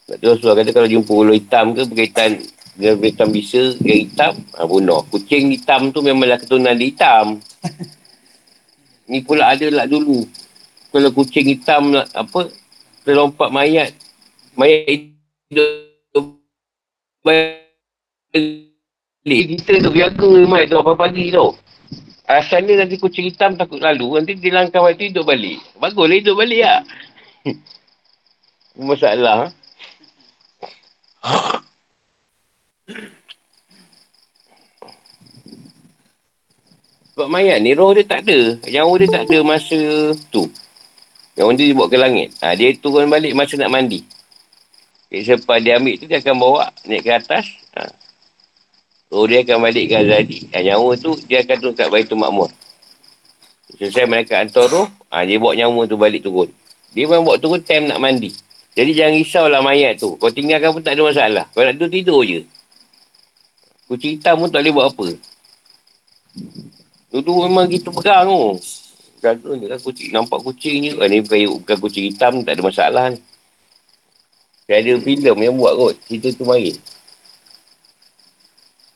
Sebab 0.06 0.18
tu 0.18 0.26
Rasulullah 0.32 0.58
kata 0.63 0.72
kalau 0.74 0.89
jumpa 0.89 1.12
ular 1.12 1.36
hitam 1.36 1.76
ke 1.76 1.86
berkaitan 1.86 2.39
dengan 2.80 2.96
hitam 3.04 3.30
bisa, 3.36 3.76
dia 3.84 3.96
hitam, 4.00 4.39
ha, 4.56 4.63
bunuh. 4.63 5.04
Kucing 5.12 5.52
hitam 5.52 5.92
tu 5.92 6.00
memanglah 6.00 6.39
keturunan 6.39 6.74
dia 6.74 6.88
hitam. 6.88 7.44
Ni 9.10 9.20
pula 9.26 9.52
ada 9.52 9.68
lah 9.68 9.84
dulu. 9.89 10.24
Kalau 10.89 11.10
kucing 11.12 11.52
hitam 11.52 11.94
lah, 11.94 12.08
apa, 12.15 12.48
terlompat 13.04 13.52
mayat. 13.52 13.92
Mayat 14.56 15.12
hidup. 15.52 16.32
Kita 19.30 19.74
tu 19.84 19.92
biaga 19.92 20.30
mayat 20.48 20.72
tu 20.72 20.78
apa 20.80 20.96
pagi 20.96 21.30
tu. 21.30 21.52
Asalnya 22.30 22.86
nanti 22.86 23.02
kucing 23.02 23.26
hitam 23.26 23.58
takut 23.58 23.82
lalu, 23.82 24.22
nanti 24.22 24.38
dia 24.38 24.54
langkah 24.54 24.86
waktu 24.86 25.10
hidup 25.10 25.26
balik. 25.26 25.58
Baguslah 25.82 26.13
hidup 26.13 26.38
balik 26.38 26.62
lah. 26.62 26.86
Masalah. 28.78 29.50
Sebab 37.18 37.28
mayat 37.34 37.65
ni 37.65 37.74
roh 37.74 37.98
dia 37.98 38.06
tak 38.06 38.30
ada. 38.30 38.62
Nyawa 38.62 38.94
dia 39.02 39.10
tak 39.10 39.24
ada 39.26 39.38
masa 39.42 40.13
tu. 40.30 40.46
Yang 41.34 41.50
dia 41.58 41.65
dibawa 41.74 41.88
ke 41.89 41.98
langit. 41.98 42.30
Ha, 42.46 42.54
dia 42.54 42.78
turun 42.78 43.10
balik 43.10 43.34
masa 43.34 43.58
nak 43.58 43.74
mandi. 43.74 44.06
Selepas 45.10 45.58
dia 45.65 45.82
ambil 45.82 45.98
tu 45.98 46.06
dia 46.06 46.22
akan 46.22 46.36
bawa 46.38 46.70
naik 46.86 47.04
ke 47.04 47.12
atas. 47.12 47.50
Ha. 47.74 47.89
Roh 49.10 49.26
dia 49.26 49.41
akan 49.41 49.58
balik 49.65 49.89
ke 49.89 49.95
Azadi. 49.98 50.39
Ha, 50.54 50.62
nyawa 50.62 50.93
tu 50.93 51.17
dia 51.26 51.41
akan 51.41 51.56
turun 51.58 51.74
kat 51.74 51.89
Baitul 51.89 52.22
Makmur. 52.22 52.54
Selesai 53.74 54.06
mereka 54.06 54.38
hantar 54.38 54.69
roh. 54.69 54.86
Ha, 55.10 55.26
dia 55.26 55.41
bawa 55.41 55.58
nyawa 55.58 55.89
tu 55.89 55.98
balik 55.98 56.22
turun. 56.22 56.50
Dia 56.93 57.10
memang 57.10 57.26
bawa 57.26 57.38
turun 57.41 57.62
time 57.65 57.89
nak 57.89 57.98
mandi. 57.98 58.30
Jadi 58.78 58.91
jangan 58.93 59.13
risaulah 59.17 59.62
mayat 59.65 59.98
tu. 59.98 60.13
Kau 60.22 60.30
tinggalkan 60.30 60.78
pun 60.78 60.82
tak 60.86 60.93
ada 60.93 61.02
masalah. 61.10 61.45
Kau 61.52 61.65
nak 61.65 61.74
tidur, 61.74 61.89
tidur 61.89 62.22
je. 62.22 62.41
Kucing 63.89 64.22
hitam 64.22 64.45
pun 64.45 64.50
tak 64.54 64.62
boleh 64.62 64.74
buat 64.78 64.86
apa. 64.93 65.06
Tu 67.10 67.34
memang 67.34 67.65
gitu 67.65 67.89
pegang 67.89 68.30
tu. 68.30 68.62
Ni 69.58 69.65
kan 69.65 69.80
kucing. 69.82 70.10
Nampak 70.13 70.39
kucing 70.45 70.86
je. 70.86 70.93
Ni 71.10 71.17
bukan, 71.26 71.65
bukan 71.65 71.78
kucing 71.82 72.06
hitam 72.13 72.45
tak 72.45 72.56
ada 72.56 72.62
masalah 72.62 73.06
ni. 73.10 73.19
Saya 74.69 74.86
ada 74.86 75.02
filem 75.02 75.38
yang 75.41 75.58
buat 75.58 75.74
kot. 75.74 75.93
Cerita 76.06 76.30
tu 76.38 76.45
main. 76.45 76.78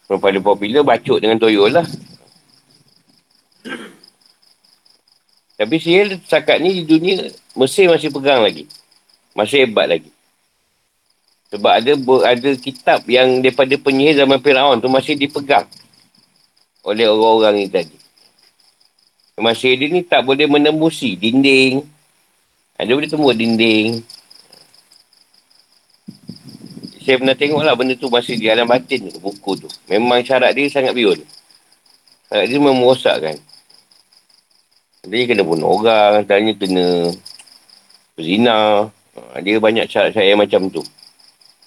Kalau 0.08 0.20
pada 0.20 0.38
filem, 0.60 0.84
bacuk 0.84 1.18
dengan 1.24 1.39
toyol 1.39 1.72
lah. 1.72 1.88
Tapi 5.54 5.76
sihir 5.80 6.20
setakat 6.26 6.60
ni 6.60 6.82
di 6.82 6.84
dunia, 6.84 7.32
Mesir 7.56 7.88
masih 7.88 8.10
pegang 8.10 8.44
lagi. 8.44 8.68
Masih 9.38 9.63
hebat 9.63 9.88
lagi. 9.88 10.12
Sebab 11.54 11.70
ada 11.70 11.94
ada 12.26 12.50
kitab 12.58 13.06
yang 13.06 13.38
daripada 13.39 13.78
penyihir 13.78 14.18
zaman 14.18 14.42
Firaun 14.42 14.82
tu 14.82 14.89
masih 14.89 15.13
dipegang 15.13 15.70
oleh 16.82 17.06
orang-orang 17.06 17.62
ni 17.62 17.68
tadi. 17.70 17.94
Masih 19.38 19.78
dia 19.78 19.89
ni 19.89 20.02
tak 20.02 20.26
boleh 20.26 20.50
menembusi 20.50 21.13
dinding. 21.13 21.86
Dia 22.78 22.94
boleh 22.98 23.10
tembus 23.10 23.38
dinding. 23.38 24.02
Saya 27.04 27.20
pernah 27.20 27.36
tengok 27.36 27.62
lah 27.68 27.76
benda 27.76 28.00
tu 28.00 28.08
masih 28.08 28.39
di 28.39 28.48
alam 28.48 28.63
batin 28.63 29.12
tu, 29.12 29.20
buku 29.20 29.60
tu. 29.60 29.68
Memang 29.92 30.24
syarat 30.24 30.56
dia 30.56 30.72
sangat 30.72 30.96
biul. 30.96 31.20
Syarat 32.32 32.48
dia 32.48 32.56
memang 32.56 32.80
merosakkan. 32.80 33.36
Dia 35.04 35.28
kena 35.28 35.44
bunuh 35.44 35.68
orang, 35.68 36.24
tanya 36.24 36.56
kena 36.56 37.12
berzina. 38.16 38.88
Ha, 39.13 39.44
dia 39.44 39.60
banyak 39.60 39.84
syarat-syarat 39.92 40.32
yang 40.32 40.39
macam 40.39 40.72
tu. 40.72 40.80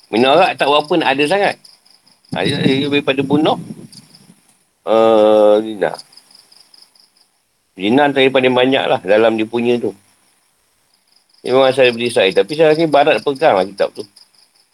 Minarak 0.08 0.56
tak 0.56 0.72
berapa 0.72 0.92
nak 1.04 1.08
ada 1.12 1.24
sangat. 1.28 1.54
Ha, 2.32 2.40
dia, 2.40 2.56
dia 2.64 2.88
daripada 2.88 3.20
bunuh. 3.20 3.60
Uh, 4.88 5.60
zina. 5.60 5.92
Zina 7.76 8.08
antara 8.08 8.24
paling 8.32 8.56
banyak 8.56 8.84
lah 8.88 9.00
dalam 9.04 9.36
dia 9.36 9.44
punya 9.44 9.76
tu. 9.76 9.92
Memang 11.44 11.68
asal 11.68 11.92
daripada 11.92 12.08
Israel. 12.08 12.32
Tapi 12.32 12.52
saya 12.56 12.72
ni 12.72 12.88
barat 12.88 13.20
pegang 13.20 13.52
lah 13.60 13.68
kitab 13.68 13.92
tu. 13.92 14.02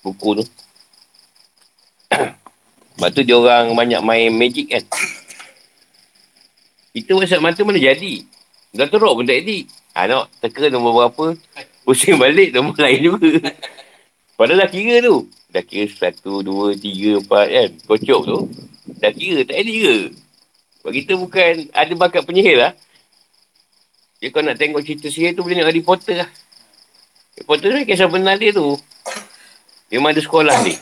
Buku 0.02 0.42
tu. 0.42 0.44
Sebab 2.98 3.08
tu 3.14 3.22
dia 3.22 3.34
orang 3.38 3.74
banyak 3.74 4.02
main 4.02 4.30
magic 4.34 4.70
kan. 4.70 4.84
Kita 6.92 7.16
whatsapp 7.16 7.40
mata 7.40 7.62
mana 7.64 7.80
jadi. 7.80 8.26
Dah 8.76 8.86
teruk 8.90 9.16
pun 9.16 9.24
tak 9.24 9.40
edit. 9.42 9.70
Ha, 9.96 10.06
nak 10.10 10.28
teka 10.44 10.68
nombor 10.68 11.08
berapa. 11.08 11.38
Pusing 11.86 12.20
balik 12.20 12.52
nombor 12.52 12.76
lain 12.78 13.00
juga. 13.00 13.30
Padahal 14.36 14.66
dah 14.66 14.70
kira 14.70 15.00
tu. 15.00 15.26
Dah 15.50 15.64
kira 15.64 15.88
satu, 15.88 16.44
dua, 16.44 16.76
tiga, 16.76 17.18
empat 17.18 17.46
kan. 17.48 17.70
Kocok 17.88 18.22
tu. 18.26 18.38
Dah 19.00 19.12
kira 19.12 19.42
tak 19.46 19.56
edit 19.56 19.76
ke. 19.82 19.96
Sebab 20.82 20.92
kita 20.98 21.12
bukan 21.14 21.52
ada 21.70 21.92
bakat 21.94 22.22
penyihir 22.26 22.58
lah. 22.58 22.72
Dia 24.22 24.30
kau 24.30 24.42
nak 24.42 24.54
tengok 24.54 24.82
cerita 24.86 25.10
sihir 25.10 25.34
tu 25.34 25.42
boleh 25.42 25.58
tengok 25.58 25.70
Harry 25.70 25.82
Potter 25.82 26.16
lah. 26.22 26.30
Harry 27.34 27.46
Potter 27.46 27.68
ni 27.74 27.82
kisah 27.82 28.06
benar 28.06 28.38
dia 28.38 28.54
tu. 28.54 28.78
Memang 29.92 30.16
ada 30.16 30.24
sekolah 30.24 30.56
ni. 30.64 30.72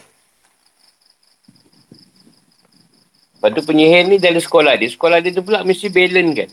Lepas 3.40 3.50
tu 3.58 3.62
penyihir 3.66 4.06
ni 4.06 4.22
dari 4.22 4.38
sekolah 4.38 4.78
dia. 4.78 4.86
Sekolah 4.86 5.18
dia 5.18 5.34
tu 5.34 5.42
pula 5.42 5.66
mesti 5.66 5.90
balance 5.90 6.32
kan. 6.38 6.50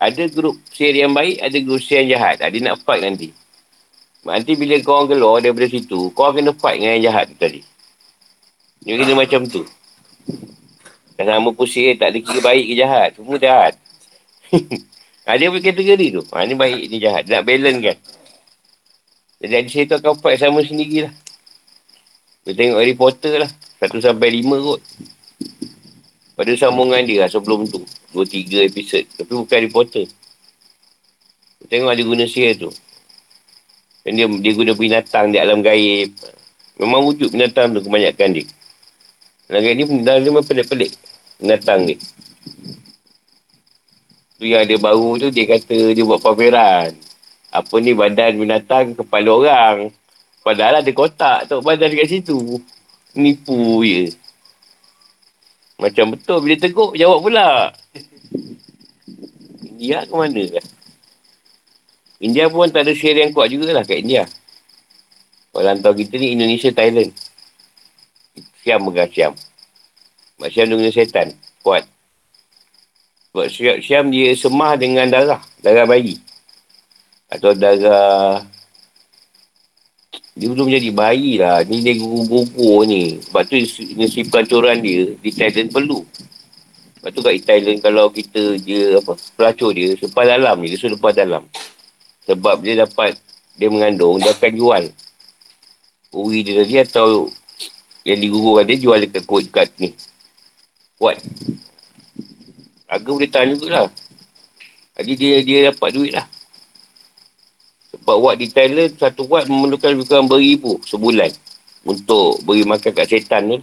Ada 0.00 0.30
grup 0.30 0.56
sihir 0.70 0.96
yang 1.02 1.12
baik, 1.12 1.42
ada 1.42 1.56
grup 1.58 1.82
sihir 1.82 2.06
yang 2.06 2.20
jahat. 2.20 2.38
Dia 2.38 2.60
nak 2.62 2.78
fight 2.86 3.02
nanti. 3.02 3.34
Nanti 4.22 4.52
bila 4.54 4.76
kau 4.84 5.00
orang 5.00 5.08
keluar 5.10 5.40
daripada 5.42 5.66
situ, 5.66 6.12
kau 6.14 6.30
kena 6.30 6.54
fight 6.54 6.78
dengan 6.78 6.92
yang 7.00 7.04
jahat 7.10 7.24
tu 7.32 7.36
tadi. 7.40 7.60
Dia 8.86 9.00
kena 9.00 9.12
macam 9.18 9.40
tu. 9.50 9.64
Dan 11.18 11.24
nama 11.24 11.48
pun 11.50 11.66
sihir 11.66 11.98
tak 11.98 12.14
ada 12.14 12.18
kira 12.22 12.40
baik 12.40 12.64
ke 12.70 12.74
jahat. 12.78 13.10
Semua 13.18 13.36
jahat. 13.36 13.72
Ha, 15.26 15.36
dia 15.40 15.50
punya 15.50 15.64
kategori 15.72 16.06
tu. 16.20 16.22
Ha, 16.30 16.44
ni 16.46 16.54
baik, 16.54 16.80
ni 16.86 16.96
jahat. 17.02 17.26
Dia 17.26 17.40
nak 17.40 17.44
balance 17.48 17.80
kan. 17.80 17.96
Jadi 19.40 19.68
saya 19.72 19.84
tu 19.88 19.96
akan 19.98 20.14
fight 20.20 20.36
sama 20.36 20.60
sendiri 20.62 21.08
Dia 22.44 22.52
tengok 22.56 22.78
Harry 22.80 22.96
Potter 22.96 23.34
lah. 23.44 23.50
Satu 23.80 24.00
sampai 24.00 24.32
lima 24.32 24.56
kot. 24.60 24.80
Pada 26.36 26.52
sambungan 26.56 27.04
dia 27.04 27.24
lah 27.24 27.28
sebelum 27.28 27.68
tu. 27.68 27.84
Dua, 28.12 28.24
tiga 28.24 28.64
episod. 28.64 29.04
Tapi 29.16 29.32
bukan 29.32 29.56
Harry 29.60 29.72
Potter. 29.72 30.08
Dia 31.60 31.66
tengok 31.68 31.92
ada 31.92 32.02
guna 32.02 32.24
sihir 32.24 32.56
tu. 32.56 32.70
Dan 34.00 34.16
dia, 34.16 34.26
dia 34.26 34.52
guna 34.56 34.72
binatang 34.72 35.28
di 35.32 35.36
alam 35.36 35.60
gaib. 35.60 36.16
Memang 36.80 37.04
wujud 37.04 37.28
binatang 37.28 37.76
tu 37.76 37.84
kebanyakan 37.84 38.40
dia. 38.40 38.46
Alam 39.52 39.60
gaib 39.60 39.76
ni 39.76 39.84
binatang 39.84 40.16
dia 40.24 40.30
memang 40.32 40.46
pelik-pelik. 40.48 40.92
Binatang 41.36 41.84
dia. 41.84 42.00
Tu 44.40 44.48
yang 44.48 44.64
dia 44.64 44.80
baru 44.80 45.20
tu 45.20 45.28
dia 45.28 45.44
kata 45.44 45.92
dia 45.92 46.00
buat 46.00 46.24
pameran. 46.24 46.96
Apa 47.52 47.74
ni 47.84 47.92
badan 47.92 48.40
binatang 48.40 48.96
kepala 48.96 49.28
orang. 49.28 49.92
Padahal 50.40 50.80
ada 50.80 50.90
kotak 50.92 51.48
tu 51.48 51.60
badan 51.60 51.92
dekat 51.92 52.08
situ. 52.08 52.58
Nipu 53.16 53.84
je. 53.84 54.12
Macam 55.80 56.16
betul 56.16 56.44
bila 56.44 56.56
teguk 56.60 56.92
jawab 56.96 57.24
pula. 57.24 57.72
India 59.64 60.04
ke 60.04 60.12
mana 60.12 60.42
kan? 60.52 60.66
India 62.20 62.52
pun 62.52 62.68
tak 62.68 62.84
ada 62.84 62.92
share 62.92 63.16
yang 63.16 63.32
kuat 63.32 63.48
jugalah 63.48 63.80
kat 63.80 64.04
India. 64.04 64.28
Orang 65.50 65.82
tahu 65.82 65.98
kita 66.04 66.20
ni 66.20 66.36
Indonesia, 66.36 66.70
Thailand. 66.70 67.10
Siam 68.60 68.84
bukan 68.84 69.08
Siam. 69.10 69.32
Mak 70.38 70.48
Siam 70.52 70.66
dengan 70.68 70.92
setan. 70.92 71.32
Kuat. 71.64 71.88
Sebab 73.32 73.46
Syam 73.82 74.12
dia 74.12 74.36
semah 74.36 74.76
dengan 74.76 75.08
darah. 75.10 75.42
Darah 75.64 75.88
bayi. 75.88 76.20
Atau 77.32 77.56
darah... 77.56 78.44
Dia 80.40 80.48
belum 80.48 80.72
jadi 80.72 80.88
bayi 80.88 81.36
lah. 81.36 81.60
Ni 81.68 81.84
dia 81.84 81.92
gugur-gugur 82.00 82.88
ni. 82.88 83.20
Sebab 83.20 83.44
tu 83.44 83.60
si 84.08 84.20
pelancuran 84.24 84.80
dia 84.80 85.12
di 85.20 85.30
Thailand 85.36 85.68
perlu. 85.68 86.00
Sebab 86.96 87.10
tu 87.12 87.20
kat 87.20 87.44
Thailand 87.44 87.84
kalau 87.84 88.08
kita 88.08 88.56
je 88.56 88.96
apa 88.96 89.20
pelacur 89.36 89.76
dia 89.76 89.92
lepas 90.00 90.24
dalam 90.24 90.56
ni. 90.64 90.72
Dia 90.72 90.80
suruh 90.80 90.96
lepas 90.96 91.12
dalam. 91.12 91.44
Sebab 92.24 92.64
dia 92.64 92.88
dapat 92.88 93.20
dia 93.60 93.68
mengandung 93.68 94.16
dia 94.16 94.32
akan 94.32 94.52
jual. 94.56 94.84
Uri 96.16 96.40
dia 96.40 96.64
tadi 96.64 96.74
atau 96.80 97.28
yang 98.08 98.16
digugurkan 98.16 98.64
dia 98.64 98.80
jual 98.80 98.96
dekat 98.96 99.28
kot 99.28 99.44
kat 99.52 99.68
ni. 99.76 99.92
Kuat. 100.96 101.20
Harga 102.88 103.10
boleh 103.12 103.28
tahan 103.28 103.52
jugalah. 103.60 103.92
Jadi 104.96 105.12
dia 105.20 105.36
dia 105.44 105.58
dapat 105.68 105.92
duit 105.92 106.16
lah. 106.16 106.24
Sebab 108.00 108.16
watt 108.16 108.36
di 108.40 108.48
Thailand, 108.48 108.96
satu 108.96 109.28
watt 109.28 109.46
memerlukan 109.46 109.92
lebih 109.92 110.08
kurang 110.08 110.26
beribu 110.26 110.80
sebulan. 110.88 111.30
Untuk 111.84 112.40
beri 112.44 112.64
makan 112.64 112.92
kat 112.92 113.06
setan 113.08 113.48
ni. 113.48 113.58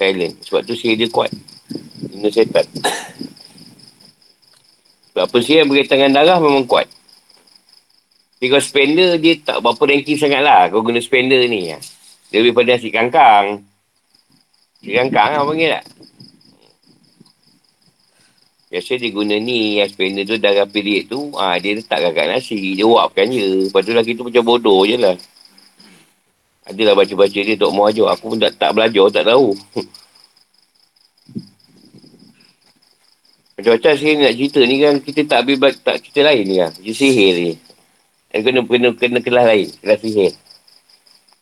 Thailand. 0.00 0.36
Sebab 0.44 0.60
tu 0.64 0.72
sihir 0.76 0.96
dia 0.96 1.08
kuat. 1.12 1.32
Ini 2.12 2.28
setan. 2.32 2.64
Sebab 5.12 5.22
apa 5.28 5.36
sihir 5.40 5.68
berkaitan 5.68 6.00
dengan 6.00 6.24
darah 6.24 6.38
memang 6.40 6.64
kuat. 6.64 6.88
Tapi 8.38 8.54
kalau 8.54 8.62
spender, 8.62 9.18
dia 9.18 9.34
tak 9.42 9.58
berapa 9.58 9.82
ranking 9.82 10.14
sangat 10.14 10.46
lah. 10.46 10.70
Kau 10.70 10.78
guna 10.86 11.02
spender 11.02 11.42
ni. 11.50 11.74
Dia 12.30 12.38
lebih 12.38 12.54
pada 12.54 12.78
nasi 12.78 12.88
kangkang. 12.94 13.66
Nasi 14.78 14.94
kangkang 14.94 15.30
lah 15.34 15.42
panggil 15.42 15.74
tak? 15.74 15.84
Biasa 18.68 19.00
dia 19.00 19.08
guna 19.08 19.40
ni, 19.40 19.80
spender 19.88 20.28
tu 20.28 20.36
darah 20.36 20.68
pilik 20.68 21.08
tu, 21.08 21.32
ah 21.40 21.56
dia 21.56 21.72
letak 21.72 22.04
kat 22.12 22.26
nasi, 22.28 22.76
dia 22.76 22.84
wapkan 22.84 23.24
je. 23.32 23.72
Lepas 23.72 23.80
tu 23.80 23.96
lagi 23.96 24.12
tu 24.12 24.28
macam 24.28 24.44
bodoh 24.44 24.84
je 24.84 25.00
lah. 25.00 25.16
Adalah 26.68 27.00
baca-baca 27.00 27.40
dia 27.40 27.56
Tok 27.56 27.72
Muhajar. 27.72 28.12
Aku 28.12 28.36
pun 28.36 28.36
tak, 28.36 28.60
tak 28.60 28.76
belajar, 28.76 29.08
tak 29.08 29.24
tahu. 29.24 29.56
Macam-macam 33.58 33.92
sihir 33.98 34.22
nak 34.22 34.38
cerita 34.38 34.60
ni 34.62 34.76
kan, 34.78 34.94
kita 35.02 35.20
tak 35.26 35.38
ambil 35.42 35.74
tak 35.74 35.98
cerita 35.98 36.20
lain 36.30 36.44
ni 36.46 36.62
kan. 36.62 36.70
Cerita 36.78 36.94
sihir 36.94 37.34
ni. 37.34 37.52
Dan 38.30 38.38
kena, 38.46 38.60
kena, 38.62 38.88
kena 38.94 39.18
kelas 39.18 39.44
lain, 39.50 39.68
kelas 39.82 39.98
sihir. 39.98 40.32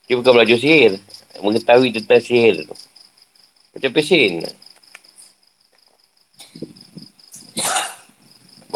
Dia 0.07 0.15
bukan 0.17 0.33
belajar 0.33 0.57
sihir. 0.57 0.97
Mengetahui 1.45 1.93
tentang 1.93 2.23
sihir 2.23 2.65
tu. 2.65 2.73
Macam 3.77 3.91
pesen. 3.93 4.49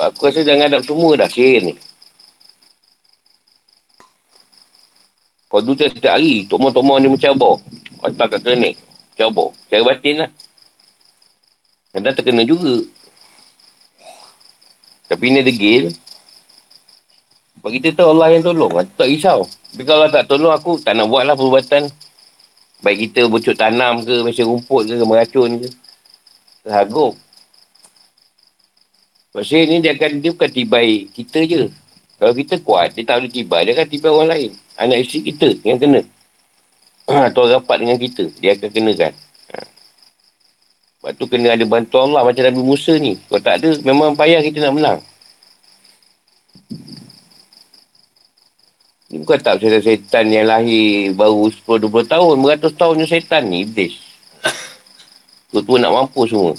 Aku 0.01 0.33
rasa 0.33 0.41
jangan 0.41 0.73
hadap 0.73 0.83
semua 0.89 1.21
dah 1.21 1.29
sihir 1.29 1.61
ni. 1.69 1.75
Kau 5.51 5.59
dulu 5.59 5.75
setiap 5.75 6.15
hari, 6.15 6.47
tokmo-tokmo 6.47 6.95
ni 7.03 7.11
mencabar. 7.11 7.59
Otak 8.07 8.39
kat 8.39 8.41
klinik. 8.47 8.79
Cabar. 9.19 9.51
Cara 9.67 9.83
batin 9.83 10.15
lah. 10.25 10.31
Kadang 11.91 12.15
terkena 12.15 12.47
juga. 12.47 12.87
Tapi 15.11 15.27
ni 15.27 15.43
degil. 15.43 15.91
Sebab 17.59 17.71
kita 17.77 17.99
tahu 17.99 18.15
Allah 18.15 18.39
yang 18.39 18.47
tolong. 18.47 18.73
Tak 18.95 19.11
risau. 19.11 19.43
Tapi 19.75 19.83
kalau 19.83 20.07
tak 20.07 20.31
tolong 20.31 20.55
aku, 20.55 20.79
tak 20.79 20.95
nak 20.95 21.11
buat 21.11 21.27
lah 21.27 21.35
perubatan. 21.35 21.91
Baik 22.81 23.11
kita 23.11 23.29
bocok 23.29 23.59
tanam 23.59 24.07
ke, 24.07 24.23
mesin 24.25 24.49
rumput 24.49 24.89
ke, 24.89 25.05
meracun 25.05 25.61
ke. 25.61 25.69
Terhagup. 26.65 27.19
Maksudnya 29.31 29.63
ni 29.71 29.77
dia 29.79 29.95
akan, 29.95 30.11
dia 30.19 30.31
bukan 30.35 30.51
tibai 30.51 31.07
kita 31.15 31.39
je. 31.47 31.71
Kalau 32.19 32.35
kita 32.35 32.55
kuat, 32.61 32.93
dia 32.99 33.07
tak 33.07 33.23
boleh 33.23 33.33
tibai, 33.33 33.63
dia 33.63 33.73
akan 33.79 33.87
tibai 33.87 34.11
orang 34.11 34.31
lain. 34.35 34.51
Anak 34.75 35.07
isteri 35.07 35.31
kita 35.31 35.49
yang 35.63 35.79
kena. 35.79 36.03
Atau 37.31 37.47
rapat 37.47 37.79
dengan 37.79 37.97
kita, 37.97 38.27
dia 38.43 38.59
akan 38.59 38.69
kenakan. 38.75 39.13
Ha. 39.55 39.59
Sebab 40.99 41.11
tu 41.15 41.25
kena 41.31 41.55
ada 41.55 41.65
bantuan 41.65 42.11
Allah 42.11 42.27
macam 42.27 42.43
Nabi 42.43 42.61
Musa 42.61 42.93
ni. 42.99 43.17
Kalau 43.31 43.41
tak 43.41 43.63
ada, 43.63 43.71
memang 43.87 44.19
payah 44.19 44.43
kita 44.43 44.67
nak 44.67 44.75
menang. 44.75 45.01
Ini 49.11 49.27
bukan 49.27 49.39
tak 49.43 49.59
pasal 49.59 49.83
setan 49.83 50.31
yang 50.31 50.47
lahir 50.47 51.11
baru 51.15 51.51
10-20 51.51 52.07
tahun, 52.07 52.35
beratus 52.43 52.73
tahun 52.79 52.95
yang 53.03 53.11
setan 53.11 53.43
ni, 53.47 53.67
iblis. 53.67 53.95
Tu 55.51 55.59
tu 55.67 55.75
nak 55.83 55.91
mampu 55.91 56.31
semua. 56.31 56.55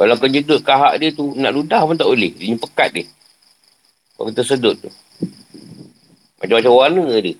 Kalau 0.00 0.16
kau 0.16 0.32
jedut 0.32 0.64
kahak 0.64 0.96
dia 0.96 1.12
tu, 1.12 1.36
nak 1.36 1.52
ludah 1.52 1.84
pun 1.84 1.92
tak 1.92 2.08
boleh. 2.08 2.32
Dia 2.32 2.56
pekat 2.56 2.88
dia. 2.96 3.04
Kalau 4.16 4.32
kita 4.32 4.42
sedut 4.48 4.72
tu. 4.80 4.88
Macam-macam 6.40 6.72
warna 6.72 7.04
dia. 7.20 7.36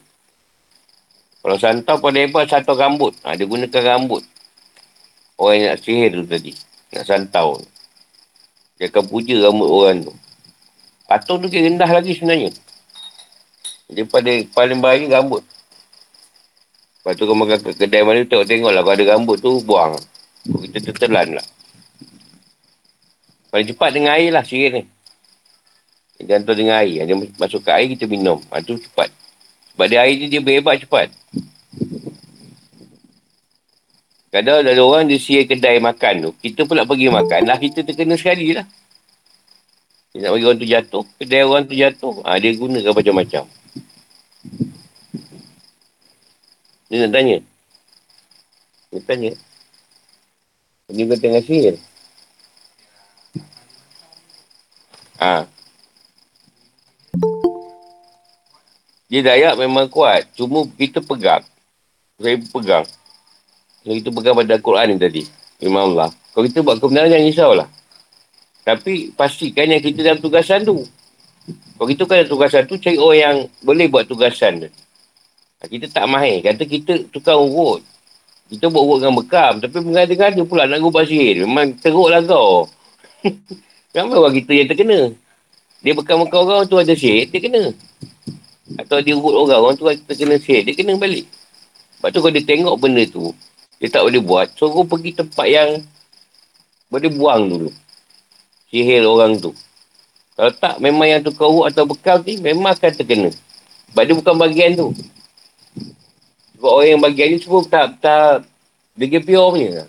Kalau 1.41 1.57
santau 1.57 1.97
pada 1.97 2.21
hebat, 2.21 2.45
santau 2.45 2.77
rambut. 2.77 3.17
Ha, 3.25 3.33
dia 3.33 3.49
gunakan 3.49 3.97
rambut. 3.97 4.21
Orang 5.41 5.57
yang 5.57 5.73
nak 5.73 5.81
sihir 5.81 6.13
tu 6.13 6.29
tadi. 6.29 6.53
Nak 6.93 7.05
santau. 7.09 7.65
Dia 8.77 8.93
akan 8.93 9.09
puja 9.09 9.41
rambut 9.41 9.65
orang 9.65 10.05
tu. 10.05 10.13
Patung 11.09 11.41
tu 11.41 11.49
kira 11.49 11.65
rendah 11.65 11.89
lagi 11.89 12.13
sebenarnya. 12.13 12.53
Daripada 13.89 14.37
paling 14.53 14.85
baik 14.85 15.09
rambut. 15.09 15.41
Lepas 17.01 17.17
tu 17.17 17.25
kau 17.25 17.33
makan 17.33 17.57
ke 17.57 17.73
kedai 17.73 18.05
mana 18.05 18.21
tengok-tengok 18.29 18.69
lah. 18.69 18.85
Kalau 18.85 18.97
ada 19.01 19.05
rambut 19.17 19.37
tu, 19.41 19.65
buang. 19.65 19.97
Kita 20.45 20.93
tertelan 20.93 21.41
lah. 21.41 21.47
Paling 23.51 23.67
cepat 23.67 23.91
dengan 23.91 24.15
air 24.15 24.31
lah 24.31 24.47
sihir 24.47 24.71
ni. 24.71 24.83
Dia 26.23 26.39
hantar 26.39 26.55
dengan 26.55 26.79
air. 26.79 27.03
Dia 27.03 27.17
masuk 27.17 27.67
ke 27.67 27.71
air, 27.75 27.91
kita 27.91 28.07
minum. 28.07 28.39
Itu 28.55 28.79
ha, 28.79 28.83
cepat. 28.83 29.09
Sebab 29.75 29.87
dia 29.91 30.07
air 30.07 30.15
ni 30.21 30.31
dia 30.31 30.39
berhebat 30.39 30.79
cepat. 30.79 31.11
Kadang 34.31 34.63
ada 34.63 34.79
orang 34.79 35.11
dia 35.11 35.19
sihir 35.19 35.51
kedai 35.51 35.83
makan 35.83 36.31
tu. 36.31 36.31
Kita 36.39 36.63
pula 36.63 36.87
pergi 36.87 37.11
makan 37.11 37.51
lah. 37.51 37.59
Kita 37.59 37.83
terkena 37.83 38.15
sekali 38.15 38.55
lah. 38.55 38.63
Dia 40.15 40.27
nak 40.27 40.39
bagi 40.39 40.47
orang 40.47 40.59
tu 40.63 40.69
jatuh. 40.71 41.05
Kedai 41.19 41.43
orang 41.43 41.65
tu 41.67 41.75
jatuh. 41.75 42.15
Ha, 42.23 42.39
dia 42.39 42.55
gunakan 42.55 42.95
macam-macam. 42.95 43.45
Dia 46.91 46.97
nak 47.07 47.11
tanya. 47.11 47.39
Dia 48.95 49.01
tanya. 49.03 49.31
Dia 50.91 51.05
kata 51.07 51.23
tengah 51.23 51.43
sihir. 51.43 51.75
Ha. 55.21 55.45
Dia 59.13 59.21
dayak 59.21 59.55
memang 59.61 59.91
kuat. 59.93 60.25
Cuma 60.33 60.65
kita 60.81 61.05
pegang. 61.05 61.45
Saya 62.17 62.41
pegang. 62.41 62.87
Kalau 63.85 63.95
kita 64.01 64.11
pegang 64.15 64.35
pada 64.39 64.53
Al-Quran 64.57 64.87
ni 64.93 64.97
tadi. 64.97 65.23
Imam 65.61 65.93
Allah. 65.93 66.09
Kalau 66.33 66.45
kita 66.49 66.65
buat 66.65 66.81
kebenaran, 66.81 67.13
jangan 67.13 67.29
risaulah. 67.29 67.69
Tapi 68.65 69.13
pastikan 69.13 69.69
yang 69.69 69.83
kita 69.83 70.01
dalam 70.01 70.21
tugasan 70.23 70.65
tu. 70.65 70.87
Kalau 71.77 71.89
kita 71.89 72.03
kan 72.09 72.25
tugasan 72.25 72.65
tu, 72.65 72.81
cari 72.81 72.97
orang 72.97 73.21
yang 73.21 73.37
boleh 73.61 73.87
buat 73.93 74.09
tugasan 74.09 74.65
tu. 74.65 74.69
Kita 75.69 75.91
tak 75.93 76.09
mahir. 76.09 76.41
Kata 76.41 76.65
kita 76.65 76.93
tukar 77.13 77.37
urut. 77.37 77.85
Kita 78.49 78.73
buat 78.73 78.85
urut 78.85 78.99
dengan 79.05 79.17
bekam. 79.21 79.53
Tapi 79.61 79.77
mengada-ngada 79.85 80.41
pula 80.49 80.65
nak 80.65 80.81
gubah 80.81 81.05
sihir. 81.05 81.45
Memang 81.45 81.77
teruk 81.77 82.09
lah 82.09 82.25
kau. 82.25 82.65
Ramai 83.91 84.17
orang 84.23 84.35
kita 84.39 84.53
yang 84.55 84.69
terkena. 84.71 85.01
Dia 85.83 85.93
bekam-bekam 85.97 86.47
orang 86.47 86.69
tu 86.69 86.79
ada 86.79 86.95
sihir, 86.95 87.27
dia 87.27 87.41
kena. 87.43 87.75
Atau 88.79 89.03
dia 89.03 89.19
urut 89.19 89.49
orang, 89.49 89.61
orang 89.65 89.75
tu 89.75 89.89
terkena 90.07 90.39
sihir, 90.39 90.63
dia 90.63 90.77
kena 90.79 90.95
balik. 90.95 91.27
Lepas 91.99 92.09
tu 92.15 92.19
kalau 92.23 92.35
dia 92.37 92.45
tengok 92.47 92.77
benda 92.79 93.03
tu, 93.11 93.35
dia 93.83 93.89
tak 93.91 94.07
boleh 94.07 94.23
buat, 94.23 94.47
suruh 94.55 94.87
pergi 94.87 95.11
tempat 95.17 95.47
yang 95.51 95.83
boleh 96.87 97.11
buang 97.11 97.43
dulu. 97.51 97.71
Sihir 98.71 99.03
orang 99.09 99.43
tu. 99.43 99.51
Kalau 100.39 100.53
tak, 100.55 100.79
memang 100.79 101.11
yang 101.11 101.21
tu 101.27 101.35
kau 101.35 101.67
atau 101.67 101.83
bekal 101.85 102.23
ni, 102.23 102.39
memang 102.39 102.73
akan 102.73 102.93
terkena. 102.95 103.31
Sebab 103.91 104.03
dia 104.07 104.15
bukan 104.15 104.35
bagian 104.39 104.71
tu. 104.79 104.95
Sebab 106.55 106.71
orang 106.71 106.89
yang 106.95 107.03
bagian 107.03 107.29
ni 107.35 107.39
semua 107.43 107.67
tak, 107.67 107.99
tak, 107.99 108.47
dia 108.95 109.19
pure 109.19 109.49
punya. 109.51 109.89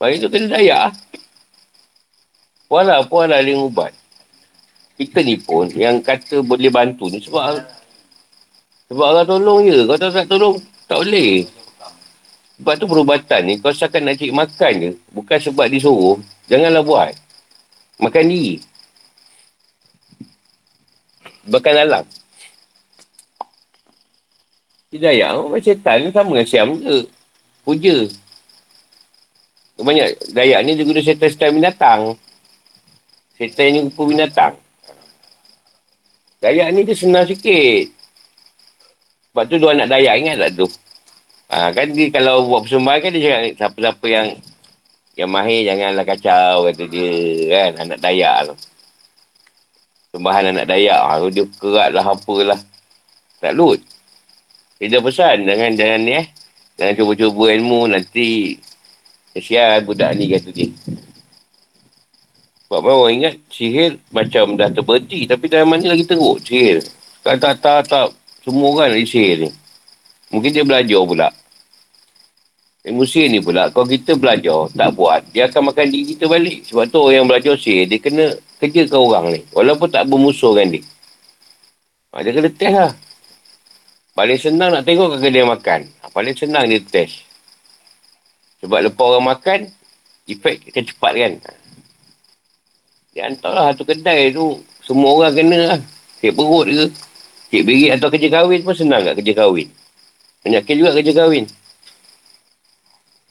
Lepas 0.00 0.16
itu 0.16 0.26
kena 0.32 0.56
dayak. 0.56 0.96
Puanlah, 2.72 3.04
puanlah 3.04 3.44
dia 3.44 3.60
ubat 3.60 3.92
kita 5.00 5.24
ni 5.24 5.40
pun 5.40 5.64
yang 5.72 6.04
kata 6.04 6.44
boleh 6.44 6.68
bantu 6.68 7.08
ni 7.08 7.24
sebab 7.24 7.64
sebab 8.92 9.06
orang 9.16 9.24
tolong 9.24 9.60
je. 9.64 9.78
Kau 9.88 9.96
tak, 9.96 10.28
tolong, 10.28 10.60
tak 10.84 10.98
boleh. 11.00 11.46
Sebab 12.58 12.74
tu 12.76 12.86
perubatan 12.90 13.40
ni, 13.46 13.54
kau 13.62 13.70
seakan 13.70 14.10
nak 14.10 14.18
cik 14.18 14.34
makan 14.34 14.72
je. 14.76 14.90
Bukan 15.14 15.38
sebab 15.38 15.70
disuruh. 15.70 16.18
Janganlah 16.50 16.82
buat. 16.82 17.14
Makan 18.02 18.24
diri. 18.26 18.58
Bahkan 21.46 21.74
alam. 21.86 22.04
Tidak 24.90 25.14
ya, 25.14 25.38
macam 25.38 25.62
setan 25.62 25.96
ni 26.02 26.10
sama 26.10 26.30
dengan 26.34 26.46
siam 26.50 26.68
je. 26.82 27.06
Puja. 27.62 27.96
Banyak 29.80 30.36
dayak 30.36 30.60
ni 30.68 30.76
dia 30.76 30.84
guna 30.84 31.00
setan-setan 31.00 31.56
binatang. 31.56 32.00
Setan 33.40 33.66
ni 33.72 33.78
rupa 33.88 34.02
binatang. 34.04 34.54
Dayak 36.44 36.68
ni 36.76 36.84
dia 36.84 36.96
senang 36.96 37.24
sikit. 37.24 37.88
Sebab 39.30 39.44
tu 39.48 39.56
dua 39.56 39.72
anak 39.72 39.88
Dayak 39.88 40.14
ingat 40.20 40.36
tak 40.36 40.50
tu? 40.58 40.66
Ha, 41.50 41.72
kan 41.72 41.86
dia 41.90 42.12
kalau 42.12 42.46
buat 42.46 42.68
persembahan 42.68 42.98
kan 43.02 43.10
dia 43.10 43.22
cakap 43.22 43.42
siapa-siapa 43.56 44.06
yang 44.06 44.26
yang 45.18 45.30
mahir 45.30 45.66
janganlah 45.66 46.06
kacau 46.06 46.70
kata 46.70 46.84
dia 46.86 47.10
kan 47.48 47.70
anak 47.88 47.98
Dayak 48.04 48.36
tu. 48.52 48.54
Sembahan 50.12 50.44
anak 50.52 50.66
Dayak. 50.68 51.00
Ha, 51.00 51.12
dia 51.32 51.44
kerat 51.56 51.90
lah 51.96 52.04
apalah. 52.04 52.60
Tak 53.40 53.52
lut. 53.56 53.80
Dia 54.76 54.92
dah 54.92 55.00
pesan 55.00 55.48
jangan 55.48 55.70
jangan 55.76 56.00
ni 56.04 56.12
eh. 56.20 56.26
Jangan 56.76 56.94
cuba-cuba 56.96 57.44
ilmu 57.52 57.80
nanti 57.92 58.56
kesian 59.34 59.86
budak 59.86 60.14
ni 60.18 60.30
kata 60.30 60.50
dia. 60.50 60.68
Sebab 62.70 62.86
orang 62.86 63.18
ingat 63.18 63.34
sihir 63.50 63.98
macam 64.14 64.54
dah 64.54 64.70
terberhenti. 64.70 65.26
Tapi 65.26 65.50
dalam 65.50 65.74
mana 65.74 65.90
lagi 65.90 66.06
teruk 66.06 66.38
sihir. 66.38 66.78
Sekarang 67.18 67.42
tak, 67.42 67.54
tak, 67.58 67.82
tak. 67.90 68.08
Semua 68.46 68.70
orang 68.70 68.94
nak 68.94 69.10
sihir 69.10 69.42
ni. 69.42 69.50
Mungkin 70.30 70.50
dia 70.54 70.62
belajar 70.62 71.02
pula. 71.02 71.28
Ilmu 72.86 73.02
sihir 73.02 73.26
ni 73.26 73.42
pula. 73.42 73.74
Kalau 73.74 73.90
kita 73.90 74.14
belajar, 74.14 74.70
tak 74.70 74.90
buat. 74.94 75.18
Dia 75.34 75.50
akan 75.50 75.74
makan 75.74 75.90
diri 75.90 76.14
kita 76.14 76.30
balik. 76.30 76.62
Sebab 76.70 76.86
tu 76.94 77.02
orang 77.02 77.14
yang 77.18 77.26
belajar 77.26 77.54
sihir, 77.58 77.90
dia 77.90 77.98
kena 77.98 78.38
kerja 78.62 78.82
ke 78.86 78.96
orang 78.96 79.34
ni. 79.34 79.40
Walaupun 79.50 79.90
tak 79.90 80.06
bermusuh 80.06 80.54
kan 80.54 80.70
dia. 80.70 80.82
Ha, 82.14 82.22
dia 82.22 82.30
kena 82.30 82.50
test 82.54 82.74
lah. 82.74 82.92
Paling 84.14 84.38
senang 84.38 84.70
nak 84.78 84.86
tengok 84.86 85.18
ke 85.18 85.26
dia 85.26 85.42
makan. 85.42 85.90
Ha, 85.90 86.10
paling 86.14 86.38
senang 86.38 86.70
dia 86.70 86.78
test. 86.86 87.29
Sebab 88.60 88.78
lepas 88.88 89.06
orang 89.08 89.26
makan, 89.36 89.60
efek 90.28 90.68
akan 90.68 90.84
cepat 90.84 91.12
kan. 91.16 91.32
Dia 93.10 93.26
hantar 93.26 93.50
lah 93.50 93.64
satu 93.74 93.82
kedai 93.88 94.30
tu. 94.30 94.60
Semua 94.84 95.10
orang 95.16 95.34
kena 95.34 95.58
lah. 95.74 95.80
Cik 96.22 96.32
perut 96.36 96.66
ke. 96.68 96.86
Cik 97.50 97.62
birik 97.66 97.90
atau 97.98 98.08
kerja 98.12 98.28
kahwin 98.30 98.60
pun 98.62 98.74
senang 98.76 99.02
kat 99.02 99.18
kerja 99.18 99.32
kahwin. 99.42 99.68
Kes 100.46 100.76
juga 100.78 100.94
kerja 100.94 101.12
kahwin. 101.16 101.44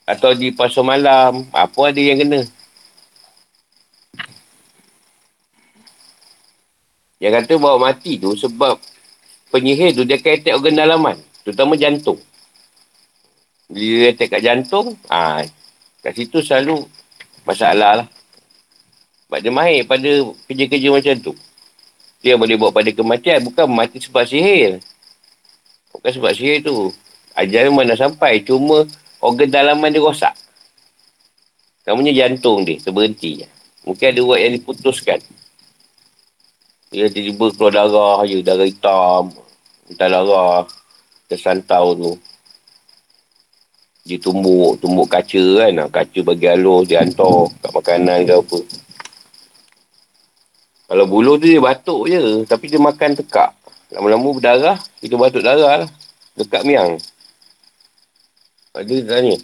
Atau 0.04 0.36
di 0.36 0.52
pasar 0.52 0.84
malam. 0.84 1.48
Apa 1.56 1.96
ada 1.96 2.02
yang 2.02 2.20
kena. 2.20 2.42
Yang 7.20 7.34
kata 7.44 7.54
bawa 7.60 7.92
mati 7.92 8.16
tu 8.16 8.32
sebab 8.36 8.80
penyihir 9.52 9.92
tu 9.92 10.08
dia 10.08 10.20
akan 10.20 10.32
attack 10.40 10.56
organ 10.56 10.76
dalaman. 10.76 11.18
Terutama 11.44 11.80
jantung. 11.80 12.20
Bila 13.70 13.86
dia 13.86 14.10
attack 14.10 14.30
kat 14.34 14.42
jantung, 14.42 14.98
ah, 15.14 15.46
kat 16.02 16.14
situ 16.18 16.42
selalu 16.42 16.90
masalah 17.46 18.04
lah. 18.04 18.08
Sebab 19.30 19.46
dia 19.46 19.54
mahir 19.54 19.86
pada 19.86 20.10
kerja-kerja 20.50 20.90
macam 20.90 21.16
tu. 21.22 21.34
Dia 22.26 22.34
boleh 22.34 22.58
buat 22.58 22.74
pada 22.74 22.90
kematian. 22.90 23.46
Bukan 23.46 23.70
mati 23.70 24.02
sebab 24.02 24.26
sihir. 24.26 24.82
Bukan 25.94 26.12
sebab 26.18 26.34
sihir 26.34 26.66
tu. 26.66 26.90
Ajaran 27.38 27.78
mana 27.78 27.94
sampai. 27.94 28.42
Cuma 28.42 28.90
organ 29.22 29.54
dalaman 29.54 29.94
dia 29.94 30.02
rosak. 30.02 30.34
Kamunya 31.86 32.26
jantung 32.26 32.66
dia. 32.66 32.82
Terberhenti. 32.82 33.46
Mungkin 33.86 34.06
ada 34.10 34.20
urat 34.26 34.40
yang 34.42 34.54
diputuskan. 34.58 35.22
Dia 36.90 37.06
tiba-tiba 37.06 37.54
keluar 37.54 37.72
darah 37.72 38.20
je. 38.26 38.42
Darah 38.42 38.66
hitam. 38.66 39.30
Entah 39.94 40.10
darah. 40.10 40.66
Tersantau 41.30 41.94
tu. 41.94 42.12
Dia 44.10 44.18
tumbuk. 44.18 44.82
Tumbuk 44.82 45.06
kaca 45.06 45.44
kan. 45.62 45.86
Kaca 45.94 46.20
bagi 46.26 46.50
halus. 46.50 46.90
Dia 46.90 47.06
hantar 47.06 47.46
kat 47.62 47.70
makanan 47.70 48.26
ke 48.26 48.34
apa. 48.34 48.60
Kalau 50.90 51.06
bulu 51.06 51.38
tu 51.38 51.46
dia 51.46 51.62
batuk 51.62 52.10
je. 52.10 52.42
Tapi 52.50 52.66
dia 52.66 52.82
makan 52.82 53.14
tekak. 53.14 53.54
Lama-lama 53.94 54.34
berdarah, 54.34 54.78
kita 55.02 55.14
batuk 55.18 55.46
darah 55.46 55.86
lah. 55.86 55.90
Dekat 56.34 56.66
miang. 56.66 56.98
Dia 58.74 59.02
tanya. 59.06 59.36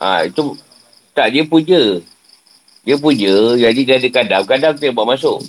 Ha, 0.00 0.24
itu 0.24 0.56
tak 1.12 1.28
dia 1.32 1.44
puja. 1.44 2.00
Dia 2.80 2.96
puja, 2.96 3.60
jadi 3.60 3.80
dia 3.84 3.96
ada 4.00 4.08
kadang. 4.08 4.44
Kadang 4.48 4.74
dia 4.80 4.88
buat 4.96 5.04
masuk. 5.04 5.44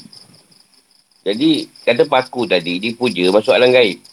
Jadi, 1.23 1.71
kata 1.87 2.03
paku 2.03 2.43
tadi, 2.43 2.83
dia 2.83 2.91
puja 2.91 3.31
masuk 3.31 3.55
alam 3.55 3.71
gaib. 3.71 4.03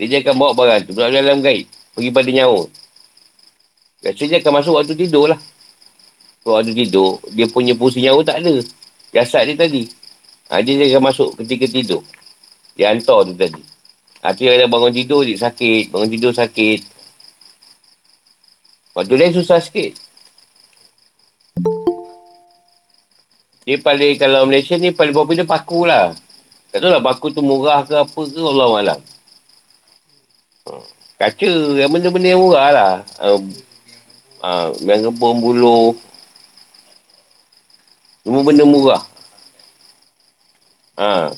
Dia 0.00 0.24
akan 0.24 0.34
bawa 0.40 0.52
barang 0.56 0.88
tu, 0.88 0.92
masuk 0.96 1.12
alam 1.12 1.44
gaib. 1.44 1.68
Pergi 1.98 2.14
pada 2.14 2.30
nyawa. 2.30 2.62
Biasanya 4.06 4.38
akan 4.38 4.52
masuk 4.62 4.74
waktu 4.78 4.94
tidur 4.94 5.34
lah. 5.34 5.40
Kalau 6.46 6.62
ada 6.62 6.70
tidur, 6.70 7.18
dia 7.34 7.50
punya 7.50 7.74
fungsi 7.74 7.98
nyawa 8.06 8.22
tak 8.22 8.38
ada. 8.38 8.62
Jasad 9.10 9.50
dia 9.50 9.58
tadi. 9.58 9.90
Ha, 10.46 10.62
dia 10.62 10.78
akan 10.94 11.10
masuk 11.10 11.34
ketika 11.42 11.66
tidur. 11.66 12.06
Dia 12.78 12.94
hantar 12.94 13.26
tu 13.26 13.34
tadi. 13.34 13.58
Ha, 14.22 14.30
yang 14.38 14.70
bangun 14.70 14.94
tidur, 14.94 15.26
dia 15.26 15.42
sakit. 15.42 15.90
Bangun 15.90 16.06
tidur 16.06 16.30
sakit. 16.30 16.86
Waktu 18.94 19.14
lain 19.18 19.34
susah 19.34 19.58
sikit. 19.58 19.98
Dia 23.66 23.76
paling, 23.82 24.14
kalau 24.22 24.46
Malaysia 24.46 24.78
ni 24.78 24.94
paling 24.94 25.10
popular 25.10 25.42
paku 25.50 25.82
lah. 25.82 26.14
Tak 26.70 26.78
tahu 26.78 26.94
lah 26.94 27.02
paku 27.02 27.34
tu 27.34 27.42
murah 27.42 27.82
ke 27.82 27.98
apa 27.98 28.20
ke, 28.22 28.38
Allah 28.38 28.68
malam. 28.70 28.98
Kaca, 31.18 31.50
yang 31.74 31.90
benda-benda 31.90 32.30
yang 32.30 32.38
murah 32.38 32.70
lah. 32.70 32.94
Uh, 33.18 33.42
uh, 34.38 34.70
yang 34.86 35.10
kebun 35.10 35.42
buluh. 35.42 35.98
Semua 38.22 38.46
benda 38.46 38.62
murah. 38.62 39.02
Ha. 40.94 41.34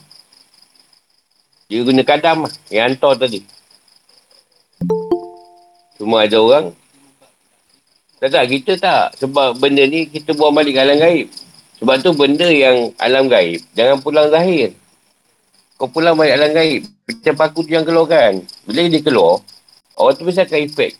Dia 1.72 1.80
guna 1.80 2.04
kadam 2.04 2.44
lah. 2.44 2.52
Yang 2.68 2.84
hantar 2.92 3.12
tadi. 3.24 3.40
Cuma 5.96 6.28
ada 6.28 6.36
orang. 6.36 6.76
Tak 8.20 8.36
tak, 8.36 8.44
kita 8.52 8.72
tak. 8.76 9.16
Sebab 9.16 9.56
benda 9.64 9.80
ni 9.88 10.04
kita 10.04 10.36
buang 10.36 10.52
balik 10.52 10.76
alam 10.76 11.00
gaib. 11.00 11.32
Sebab 11.80 12.04
tu 12.04 12.12
benda 12.12 12.44
yang 12.52 12.92
alam 13.00 13.32
gaib. 13.32 13.64
Jangan 13.72 14.04
pulang 14.04 14.28
zahir. 14.28 14.76
Kau 15.80 15.88
pulang 15.88 16.20
balik 16.20 16.36
alam 16.36 16.52
gaib. 16.52 16.84
Macam 17.08 17.34
paku 17.40 17.64
tu 17.64 17.72
yang 17.72 17.88
keluar 17.88 18.04
kan. 18.04 18.44
Bila 18.68 18.84
dia 18.84 19.00
keluar, 19.00 19.40
orang 20.00 20.16
tu 20.16 20.24
mesti 20.24 20.42
akan 20.42 20.60
efek. 20.64 20.92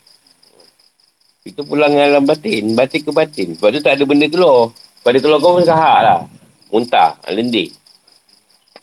Itu 1.41 1.65
pulang 1.65 1.97
alam 1.97 2.23
batin. 2.23 2.77
Batin 2.77 3.01
ke 3.01 3.09
batin. 3.09 3.57
Sebab 3.57 3.69
tu 3.73 3.81
tak 3.81 3.97
ada 3.97 4.03
benda 4.05 4.29
keluar. 4.29 4.69
Pada 5.01 5.17
keluar 5.17 5.41
kau 5.41 5.57
pun 5.57 5.65
sahak 5.65 5.99
lah. 6.05 6.19
Muntah. 6.69 7.17
Lendik. 7.33 7.73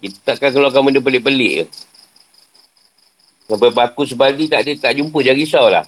Kita 0.02 0.34
takkan 0.34 0.50
keluarkan 0.54 0.82
benda 0.82 0.98
pelik-pelik 0.98 1.54
ke. 1.62 1.64
Sampai 3.48 3.70
paku 3.72 4.02
sebaldi 4.04 4.44
tak 4.50 4.66
ada, 4.66 4.72
tak 4.76 4.92
jumpa. 4.98 5.18
Jangan 5.22 5.38
risau 5.38 5.66
lah. 5.70 5.84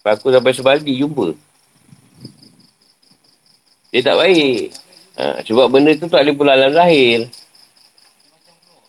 Paku 0.00 0.32
sampai 0.32 0.52
sebaldi 0.56 0.96
jumpa. 0.96 1.36
Dia 3.92 4.00
tak 4.06 4.16
baik. 4.18 4.72
Ha, 5.20 5.44
sebab 5.44 5.68
benda 5.68 5.92
tu 6.00 6.08
tak 6.08 6.24
boleh 6.24 6.34
pulang 6.34 6.56
alam 6.56 6.72
zahir. 6.72 7.28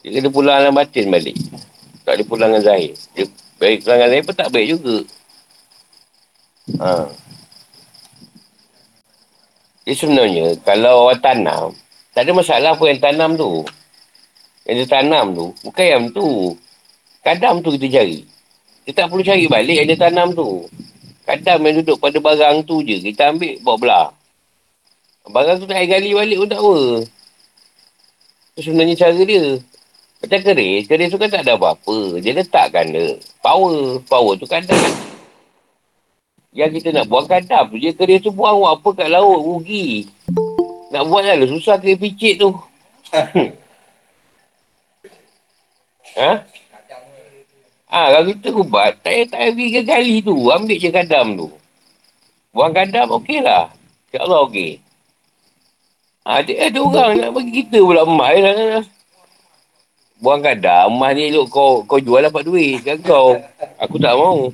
Dia 0.02 0.10
kena 0.18 0.30
pulang 0.32 0.56
alam 0.56 0.74
batin 0.74 1.12
balik. 1.12 1.36
Tak 2.08 2.16
boleh 2.16 2.26
pulang 2.26 2.50
alam 2.56 2.64
zahir. 2.64 2.96
Dia 3.14 3.28
baik 3.62 3.86
pulang 3.86 4.02
alam 4.02 4.10
zahir 4.10 4.24
pun 4.26 4.36
tak 4.36 4.50
baik 4.50 4.68
juga. 4.74 4.98
Ha. 6.82 6.90
Dia 9.86 9.94
sebenarnya, 9.94 10.58
kalau 10.66 11.10
orang 11.10 11.22
tanam, 11.22 11.68
tak 12.18 12.26
ada 12.26 12.32
masalah 12.34 12.74
pun 12.74 12.90
yang 12.90 13.02
tanam 13.02 13.38
tu. 13.38 13.62
Yang 14.66 14.76
dia 14.86 14.88
tanam 14.98 15.26
tu, 15.38 15.48
bukan 15.62 15.86
yang 15.86 16.06
tu. 16.10 16.58
Kadam 17.22 17.62
tu 17.62 17.70
kita 17.78 18.02
cari. 18.02 18.26
Kita 18.82 19.06
tak 19.06 19.14
perlu 19.14 19.22
cari 19.22 19.46
balik 19.46 19.78
yang 19.78 19.88
dia 19.94 19.98
tanam 19.98 20.34
tu. 20.34 20.66
Kadam 21.22 21.62
yang 21.62 21.86
duduk 21.86 22.02
pada 22.02 22.18
barang 22.18 22.66
tu 22.66 22.82
je. 22.82 22.98
Kita 22.98 23.30
ambil, 23.30 23.62
bawa 23.62 23.78
belah. 23.78 24.08
Barang 25.30 25.62
tu 25.62 25.70
nak 25.70 25.78
air 25.78 25.86
gali 25.86 26.18
balik 26.18 26.38
pun 26.42 26.50
tak 26.50 26.62
apa. 26.66 26.78
Itu 28.58 28.60
sebenarnya 28.66 28.96
cara 28.98 29.22
dia. 29.22 29.46
Macam 30.22 30.40
keris, 30.46 30.86
keris 30.86 31.10
tu 31.10 31.18
kan 31.18 31.34
tak 31.34 31.42
ada 31.50 31.58
apa-apa. 31.58 32.22
Dia 32.22 32.38
letakkan 32.38 32.94
dia. 32.94 33.18
Power. 33.42 33.98
Power 34.06 34.38
tu 34.38 34.46
kadang. 34.46 34.78
Yang 36.54 36.78
kita 36.78 36.94
nak 36.94 37.10
buang 37.10 37.26
kadam 37.26 37.74
tu, 37.74 37.82
dia 37.82 37.96
keris 37.96 38.22
tu 38.22 38.30
buang 38.30 38.62
apa 38.68 38.86
kat 38.94 39.10
laut, 39.10 39.42
rugi. 39.42 40.06
Nak 40.94 41.04
buat 41.10 41.26
lah, 41.26 41.42
susah 41.48 41.82
keris 41.82 41.98
picit 41.98 42.38
tu. 42.38 42.54
ha? 46.22 46.32
Ah, 47.92 48.08
ha, 48.08 48.12
kalau 48.14 48.32
kita 48.32 48.48
ubat, 48.56 49.04
tak 49.04 49.12
payah 49.12 49.26
tak 49.28 49.52
payah 49.58 49.84
gali 49.84 50.24
tu. 50.24 50.36
Ambil 50.48 50.80
je 50.80 50.90
kadam 50.94 51.28
tu. 51.36 51.48
Buang 52.52 52.72
kadam, 52.72 53.10
okey 53.20 53.44
lah. 53.44 53.72
InsyaAllah 54.12 54.40
okey. 54.48 54.80
Ha, 56.28 56.44
ada, 56.44 56.52
ada 56.52 56.80
orang 56.80 57.12
nak 57.18 57.32
bagi 57.34 57.64
kita 57.64 57.80
pula 57.82 58.04
emas 58.06 58.36
lah. 58.38 58.84
Buang 60.22 60.46
kadang, 60.46 60.94
emas 60.94 61.18
ni 61.18 61.34
elok 61.34 61.50
kau, 61.50 61.82
kau 61.82 61.98
jual 61.98 62.22
dapat 62.22 62.46
duit 62.46 62.78
kan 62.86 62.94
kau. 63.02 63.42
Aku 63.82 63.98
tak 63.98 64.14
mau. 64.14 64.54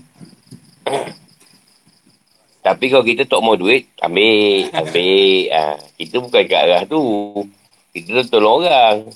Tapi 2.63 2.87
kalau 2.87 3.03
kita 3.03 3.27
tak 3.27 3.43
mau 3.43 3.59
duit, 3.59 3.83
ambil, 3.99 4.71
ambil. 4.71 5.51
Ha, 5.51 5.75
kita 5.99 6.23
bukan 6.23 6.43
ke 6.47 6.55
arah 6.55 6.87
tu. 6.87 7.03
Kita 7.91 8.23
tolong 8.31 8.63
orang. 8.63 9.11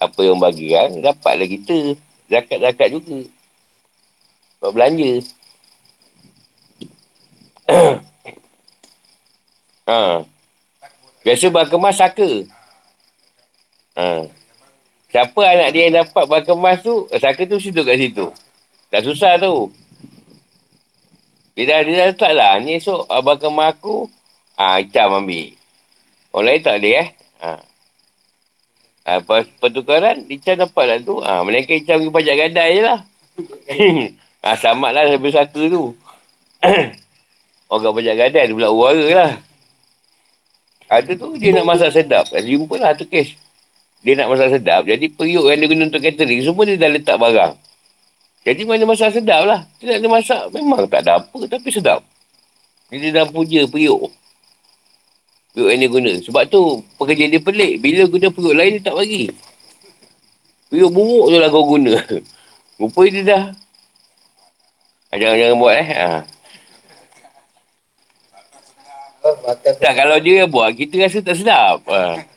Apa 0.00 0.20
yang 0.24 0.40
bagi 0.40 0.72
kan, 0.72 0.88
dapatlah 1.04 1.44
kita. 1.44 2.00
Zakat-zakat 2.32 2.88
juga. 2.88 3.28
Buat 4.56 4.72
belanja. 4.72 5.12
ha. 9.84 10.24
Biasa 11.28 11.44
berkemas 11.52 12.00
saka. 12.00 12.48
Ha. 14.00 14.32
Siapa 15.12 15.40
anak 15.44 15.76
dia 15.76 15.92
yang 15.92 16.08
dapat 16.08 16.24
berkemas 16.24 16.80
tu, 16.80 17.04
saka 17.12 17.44
tu 17.44 17.60
duduk 17.60 17.84
kat 17.84 18.00
situ. 18.00 18.26
Tak 18.88 19.04
susah 19.04 19.36
tu. 19.36 19.68
Dia 21.52 21.68
dah, 21.68 21.78
dia 21.84 21.94
dah 22.00 22.06
letak 22.16 22.32
lah. 22.32 22.56
Ni 22.64 22.80
esok 22.80 23.04
abang 23.12 23.36
kemas 23.36 23.76
aku, 23.76 24.08
ha, 24.56 24.80
hitam 24.80 25.20
ambil. 25.20 25.52
Orang 26.32 26.48
lain 26.48 26.64
tak 26.64 26.80
boleh 26.80 26.96
eh. 26.96 27.08
Ha. 27.44 27.50
Ha, 29.04 29.10
pertukaran, 29.60 30.24
hitam 30.32 30.64
dapat 30.64 30.84
lah 30.88 30.98
tu. 31.04 31.20
Ha, 31.20 31.44
Melainkan 31.44 31.76
hitam 31.76 32.00
pergi 32.00 32.16
pajak 32.16 32.36
gadai 32.48 32.68
je 32.72 32.80
lah. 32.80 32.98
ha, 34.48 34.56
sama 34.56 34.96
lah 34.96 35.12
sampai 35.12 35.28
saka 35.28 35.62
tu. 35.68 35.92
Orang 37.72 37.92
pajak 38.00 38.16
gadai 38.16 38.48
tu 38.48 38.56
pula 38.56 38.72
uara 38.72 39.06
lah. 39.12 39.32
Ada 40.88 41.12
tu 41.20 41.36
dia 41.36 41.52
nak 41.52 41.68
masak 41.68 41.92
sedap. 41.92 42.32
Jumpa 42.32 42.80
lah 42.80 42.96
tu 42.96 43.04
kes. 43.04 43.36
Dia 44.02 44.18
nak 44.18 44.34
masak 44.34 44.58
sedap. 44.58 44.82
Jadi 44.82 45.06
periuk 45.14 45.46
yang 45.46 45.62
dia 45.62 45.68
guna 45.70 45.82
untuk 45.86 46.02
catering. 46.02 46.42
Semua 46.42 46.66
dia 46.66 46.74
dah 46.74 46.90
letak 46.90 47.16
barang. 47.22 47.54
Jadi 48.42 48.62
mana 48.66 48.82
masak 48.82 49.14
sedap 49.14 49.46
lah. 49.46 49.62
Dia 49.78 49.94
nak 49.94 49.98
dia 50.02 50.10
masak. 50.10 50.42
Memang 50.50 50.90
tak 50.90 51.06
ada 51.06 51.22
apa. 51.22 51.38
Tapi 51.46 51.68
sedap. 51.70 52.02
Dia 52.90 53.14
dah 53.14 53.30
puja 53.30 53.62
periuk. 53.70 54.10
Periuk 55.54 55.68
yang 55.70 55.80
dia 55.86 55.90
guna. 55.90 56.12
Sebab 56.18 56.42
tu 56.50 56.82
pekerja 56.98 57.30
dia 57.30 57.38
pelik. 57.38 57.78
Bila 57.78 58.02
guna 58.10 58.26
periuk 58.34 58.54
lain 58.58 58.82
dia 58.82 58.90
tak 58.90 58.98
bagi. 58.98 59.30
Periuk 60.66 60.90
buruk 60.90 61.30
tu 61.30 61.38
lah 61.38 61.48
kau 61.48 61.62
guna. 61.62 61.94
Rupa 62.82 63.02
dia 63.06 63.22
dah. 63.22 63.44
Jangan-jangan 65.14 65.56
buat 65.60 65.74
eh. 65.78 65.88
Ha. 65.92 66.08
Tak, 69.78 69.92
kalau 69.94 70.18
dia 70.18 70.50
buat, 70.50 70.74
kita 70.74 70.98
rasa 70.98 71.22
tak 71.22 71.36
sedap. 71.38 71.78
Ha. 71.86 72.31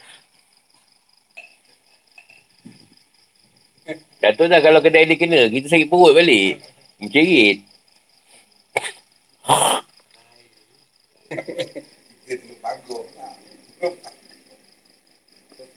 Tak 4.23 4.32
tahu 4.39 4.47
dah 4.47 4.60
kalau 4.63 4.80
kedai 4.80 5.08
dia 5.08 5.19
kena, 5.19 5.47
kita 5.51 5.67
sakit 5.69 5.88
perut 5.88 6.15
balik. 6.15 6.62
Mencerit. 6.99 7.58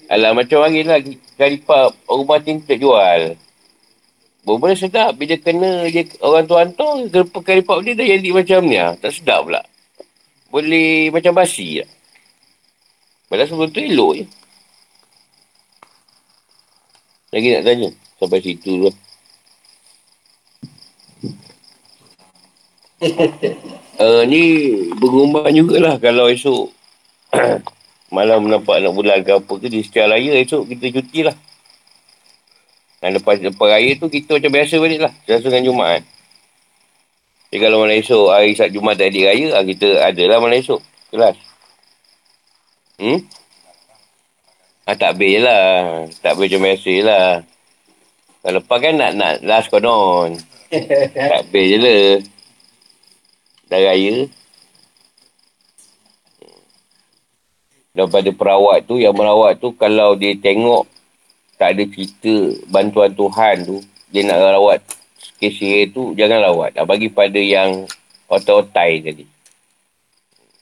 Alah, 0.09 0.33
macam 0.33 0.65
hari 0.65 0.87
lah. 0.87 1.03
Karipap, 1.37 1.93
rumah 2.09 2.41
ni 2.41 2.65
tak 2.65 2.81
jual. 2.81 3.37
Berapa 4.47 4.73
sedap. 4.73 5.21
Bila 5.21 5.37
kena 5.37 5.85
dia, 5.93 6.09
orang 6.25 6.49
tu 6.49 6.57
hantar, 6.57 6.97
karipap 7.45 7.85
dia 7.85 7.93
dah 7.93 8.07
jadi 8.07 8.29
macam 8.33 8.61
ni 8.65 8.81
lah. 8.81 8.97
Tak 8.97 9.13
sedap 9.13 9.45
pula 9.45 9.61
boleh 10.49 11.13
macam 11.13 11.37
basi 11.37 11.85
lah. 11.85 11.91
Padahal 13.29 13.49
sebelum 13.49 13.69
tu 13.69 13.81
elok 13.85 14.13
je. 14.17 14.27
Lagi 17.29 17.49
nak 17.53 17.65
tanya. 17.69 17.91
Sampai 18.19 18.43
situ 18.43 18.73
tu. 18.83 18.91
uh, 24.03 24.23
ni 24.31 24.43
bergumban 24.99 25.55
jugalah 25.55 26.03
kalau 26.03 26.27
esok 26.27 26.75
malam 28.15 28.51
nampak 28.51 28.83
nak 28.83 28.91
bulan 28.91 29.23
ke 29.23 29.39
apa 29.39 29.53
ke 29.55 29.71
di 29.71 29.87
setiap 29.87 30.11
raya 30.11 30.35
esok 30.43 30.67
kita 30.67 30.99
cuti 30.99 31.21
lah. 31.31 31.37
Dan 32.99 33.15
lepas, 33.15 33.39
lepas 33.39 33.69
raya 33.71 33.95
tu 33.95 34.11
kita 34.11 34.43
macam 34.43 34.51
biasa 34.51 34.75
balik 34.83 35.01
lah. 35.07 35.13
Biasa 35.23 35.47
dengan 35.47 35.71
Jumaat. 35.71 36.03
Jadi 37.49 37.59
kalau 37.63 37.81
malam 37.81 37.97
esok, 37.97 38.29
hari 38.29 38.53
saat 38.59 38.75
Jumat 38.75 38.99
tak 38.99 39.09
ada 39.15 39.33
raya, 39.33 39.47
ah, 39.57 39.65
kita 39.65 39.89
adalah 40.05 40.37
malam 40.43 40.59
esok. 40.59 40.83
Kelas. 41.09 41.37
Hmm? 42.99 43.23
Ah, 44.85 44.97
tak 44.99 45.17
habis 45.17 45.41
lah. 45.41 46.05
Tak 46.21 46.37
habis 46.37 46.51
macam 46.51 46.61
biasa 46.67 46.95
lah. 47.07 47.29
Kalau 48.49 48.65
lepas 48.65 48.81
kan 48.81 48.97
nak, 48.97 49.13
nak 49.13 49.45
last 49.45 49.69
konon. 49.69 50.41
tak 51.13 51.45
habis 51.45 51.67
je 51.69 51.77
lah. 51.77 52.05
Dah 53.69 53.81
raya. 53.93 54.25
daripada 57.99 58.31
perawat 58.31 58.87
tu, 58.87 58.97
yang 59.03 59.11
merawat 59.11 59.59
tu 59.59 59.75
kalau 59.75 60.15
dia 60.15 60.33
tengok 60.39 60.87
tak 61.59 61.75
ada 61.75 61.83
cerita 61.91 62.55
bantuan 62.71 63.11
Tuhan 63.11 63.67
tu, 63.67 63.83
dia 64.15 64.23
nak 64.23 64.39
rawat 64.39 64.79
kes 65.43 65.59
tu, 65.91 66.15
jangan 66.15 66.47
rawat. 66.47 66.79
Bagi 66.87 67.11
pada 67.11 67.37
yang 67.37 67.85
otai-otai 68.31 69.03
tadi. 69.03 69.27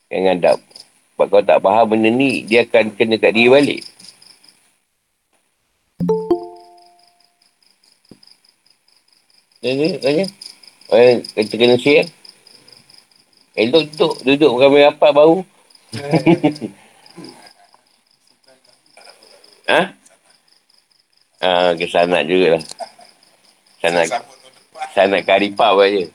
Yang 0.08 0.22
ngadap. 0.26 0.58
Sebab 1.14 1.26
kau 1.28 1.44
tak 1.44 1.60
faham 1.60 1.86
benda 1.92 2.10
ni, 2.10 2.42
dia 2.48 2.64
akan 2.64 2.98
kena 2.98 3.20
kat 3.20 3.30
diri 3.36 3.52
balik. 3.52 3.82
Tanya, 9.66 9.98
tanya. 9.98 10.22
Oh, 10.94 11.18
kita 11.34 11.58
kena 11.58 11.74
share. 11.74 12.06
Elok 13.58 13.90
duduk, 13.90 14.14
duduk 14.22 14.62
kami 14.62 14.86
rapat 14.86 15.10
baru. 15.10 15.42
ha? 19.74 19.90
Ah, 21.42 21.74
ke 21.74 21.90
sanat 21.90 22.30
juga 22.30 22.54
lah. 22.54 22.62
Sanat, 23.82 24.22
sanat 24.94 25.26
karipap 25.26 25.74
aja. 25.82 26.06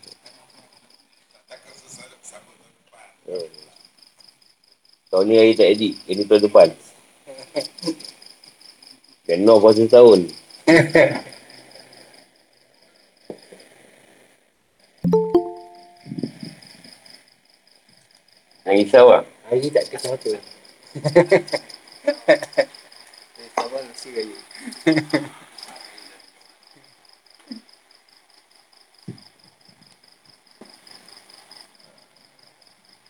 Tahun 5.12 5.28
ni 5.28 5.36
hari 5.36 5.60
tak 5.60 5.76
edit. 5.76 6.00
Ini 6.08 6.24
tahun 6.24 6.48
depan. 6.48 6.72
Kena 9.28 9.60
puasa 9.60 9.84
tahun. 9.92 10.32
Yang 18.72 18.88
risau 18.88 19.12
lah. 19.12 19.24
Hari 19.52 19.68
tak 19.68 19.84
kisah 19.92 20.16
apa. 20.16 20.32
Kawan 23.52 23.84
mesti 23.84 24.10
raya. 24.16 24.38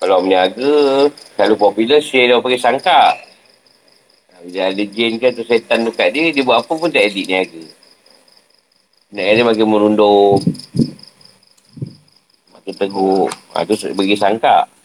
Kalau 0.02 0.26
meniaga, 0.26 0.74
selalu 1.38 1.56
popular, 1.62 2.02
share 2.02 2.26
dia 2.26 2.42
pakai 2.42 2.58
sangka. 2.58 3.22
Bila 4.42 4.74
ada 4.74 4.82
jin 4.82 5.22
ke 5.22 5.30
atau 5.30 5.46
setan 5.46 5.86
dekat 5.86 6.10
dia, 6.10 6.34
dia 6.34 6.42
buat 6.42 6.66
apa 6.66 6.74
pun 6.74 6.90
tak 6.90 7.06
edit 7.06 7.30
niaga. 7.30 7.62
Nak 9.14 9.30
dia 9.30 9.46
makin 9.46 9.70
merundung. 9.70 10.42
Makin 12.50 12.74
teguk. 12.74 13.30
Ha, 13.54 13.62
tu 13.62 13.78
bagi 13.94 14.18
sangka. 14.18 14.81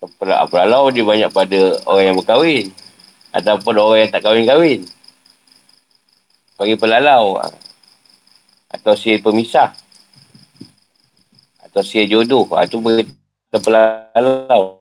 Pelalau 0.00 0.88
dia 0.88 1.04
banyak 1.04 1.28
pada 1.28 1.76
orang 1.84 2.04
yang 2.08 2.16
berkahwin. 2.16 2.72
Ataupun 3.36 3.74
orang 3.76 3.98
yang 4.08 4.10
tak 4.10 4.24
kahwin-kahwin. 4.24 4.88
Panggil 6.56 6.80
pelalau. 6.80 7.36
Atau 8.72 8.96
sihir 8.96 9.20
pemisah. 9.20 9.76
Atau 11.60 11.84
sihir 11.84 12.08
jodoh. 12.08 12.48
Ha, 12.56 12.64
tu 12.64 12.80
berkaitan 12.80 13.60
pelalau. 13.60 14.80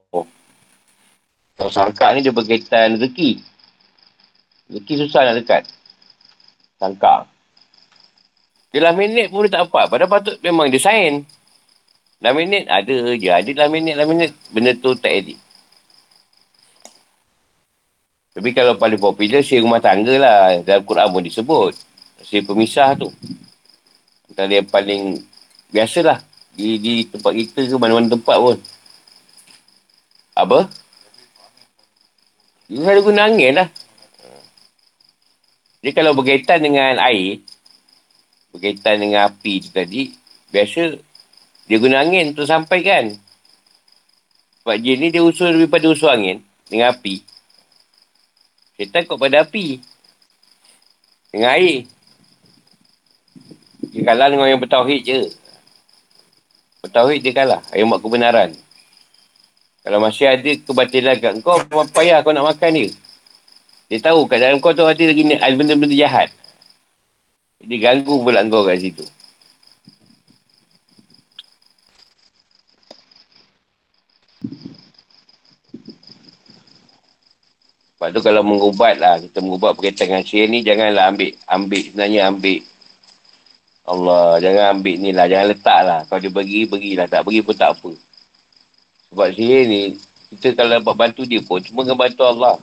Kalau 1.60 1.72
sangka 1.76 2.16
ni 2.16 2.24
dia 2.24 2.32
berkaitan 2.32 2.96
rezeki. 2.96 3.44
Rezeki 4.72 4.94
susah 5.04 5.28
nak 5.28 5.36
dekat. 5.44 5.64
Sangka. 6.80 7.28
Dia 8.72 8.88
lah 8.88 8.96
minit 8.96 9.28
pun 9.28 9.44
dia 9.44 9.60
tak 9.60 9.68
apa. 9.68 9.92
Padahal 9.92 10.08
patut 10.08 10.40
memang 10.40 10.72
dia 10.72 10.80
sign. 10.80 11.28
Laminate 12.20 12.68
ada 12.68 12.96
je. 13.16 13.30
Ada 13.32 13.52
laminate, 13.66 13.96
laminate. 13.96 14.36
Benda 14.52 14.76
tu 14.76 14.92
tak 15.00 15.12
edit. 15.12 15.40
Tapi 18.36 18.56
kalau 18.56 18.76
paling 18.76 19.00
popular, 19.00 19.40
si 19.44 19.60
rumah 19.60 19.80
tangga 19.80 20.16
lah. 20.20 20.60
Dalam 20.64 20.84
Quran 20.84 21.08
pun 21.12 21.24
disebut. 21.24 21.74
Si 22.24 22.44
pemisah 22.44 23.00
tu. 23.00 23.08
Antara 24.32 24.52
yang 24.52 24.68
paling 24.68 25.24
biasalah. 25.72 26.20
Di, 26.60 26.76
di 26.76 27.08
tempat 27.08 27.32
kita 27.32 27.72
ke 27.72 27.76
mana-mana 27.80 28.12
tempat 28.12 28.36
pun. 28.36 28.58
Apa? 30.36 30.68
Dia 32.68 32.84
ada 32.84 33.02
guna 33.02 33.26
angin 33.26 33.54
lah. 33.64 33.68
Jadi 35.80 35.92
kalau 35.96 36.12
berkaitan 36.12 36.60
dengan 36.60 37.00
air, 37.00 37.40
berkaitan 38.52 39.00
dengan 39.00 39.32
api 39.32 39.64
tu 39.64 39.70
tadi, 39.72 40.12
biasa 40.52 41.00
dia 41.70 41.78
guna 41.78 42.02
angin 42.02 42.34
untuk 42.34 42.50
sampaikan. 42.50 43.14
Sebab 44.66 44.76
jin 44.82 44.98
ni 44.98 45.14
dia 45.14 45.22
usul 45.22 45.54
lebih 45.54 45.70
pada 45.70 45.86
usul 45.86 46.10
angin 46.10 46.42
dengan 46.66 46.90
api. 46.98 47.22
Syaitan 48.74 49.06
kau 49.06 49.22
pada 49.22 49.46
api. 49.46 49.78
Dengan 51.30 51.54
air. 51.54 51.86
Dia 53.94 54.02
kalah 54.02 54.34
dengan 54.34 54.50
yang 54.50 54.58
bertauhid 54.58 55.02
je. 55.06 55.30
Bertauhid 56.82 57.22
dia 57.22 57.38
kalah. 57.38 57.62
Yang 57.78 57.86
buat 57.94 58.02
kebenaran. 58.02 58.50
Kalau 59.86 60.02
masih 60.02 60.26
ada 60.26 60.52
kebatilan 60.66 61.22
kat 61.22 61.34
kau, 61.46 61.62
apa 61.62 61.86
payah 61.94 62.26
kau 62.26 62.34
nak 62.34 62.50
makan 62.50 62.82
dia. 62.82 62.90
Dia 63.94 64.02
tahu 64.02 64.26
kat 64.26 64.42
dalam 64.42 64.58
kau 64.58 64.74
tu 64.74 64.90
ada 64.90 64.98
lagi 64.98 65.24
benda-benda 65.54 65.94
jahat. 65.94 66.34
Dia 67.62 67.78
ganggu 67.78 68.26
pula 68.26 68.42
kau 68.50 68.66
kat 68.66 68.82
situ. 68.82 69.06
Sebab 78.00 78.16
tu 78.16 78.24
kalau 78.24 78.48
mengubat 78.48 78.96
lah, 78.96 79.20
kita 79.20 79.44
mengubat 79.44 79.76
berkaitan 79.76 80.08
dengan 80.08 80.24
sihir 80.24 80.48
ni, 80.48 80.64
janganlah 80.64 81.12
ambil, 81.12 81.36
ambil 81.52 81.84
sebenarnya 81.84 82.22
ambil. 82.32 82.60
Allah, 83.84 84.40
jangan 84.40 84.66
ambil 84.80 84.96
ni 85.04 85.12
lah, 85.12 85.28
jangan 85.28 85.48
letak 85.52 85.80
lah. 85.84 86.00
Kalau 86.08 86.20
dia 86.24 86.32
bagi, 86.32 86.64
bagilah. 86.64 87.12
Tak 87.12 87.28
bagi 87.28 87.44
pun 87.44 87.56
tak 87.60 87.76
apa. 87.76 87.92
Sebab 89.12 89.28
sihir 89.36 89.68
ni, 89.68 90.00
kita 90.32 90.56
kalau 90.56 90.80
dapat 90.80 90.96
bantu 90.96 91.28
dia 91.28 91.44
pun, 91.44 91.60
cuma 91.60 91.84
dengan 91.84 92.00
bantu 92.00 92.24
Allah. 92.24 92.56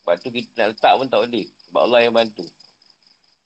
Sebab 0.00 0.14
tu 0.16 0.32
kita 0.32 0.56
nak 0.56 0.68
letak 0.72 0.92
pun 0.96 1.06
tak 1.12 1.20
boleh. 1.20 1.46
Sebab 1.68 1.80
Allah 1.84 2.00
yang 2.00 2.14
bantu. 2.16 2.44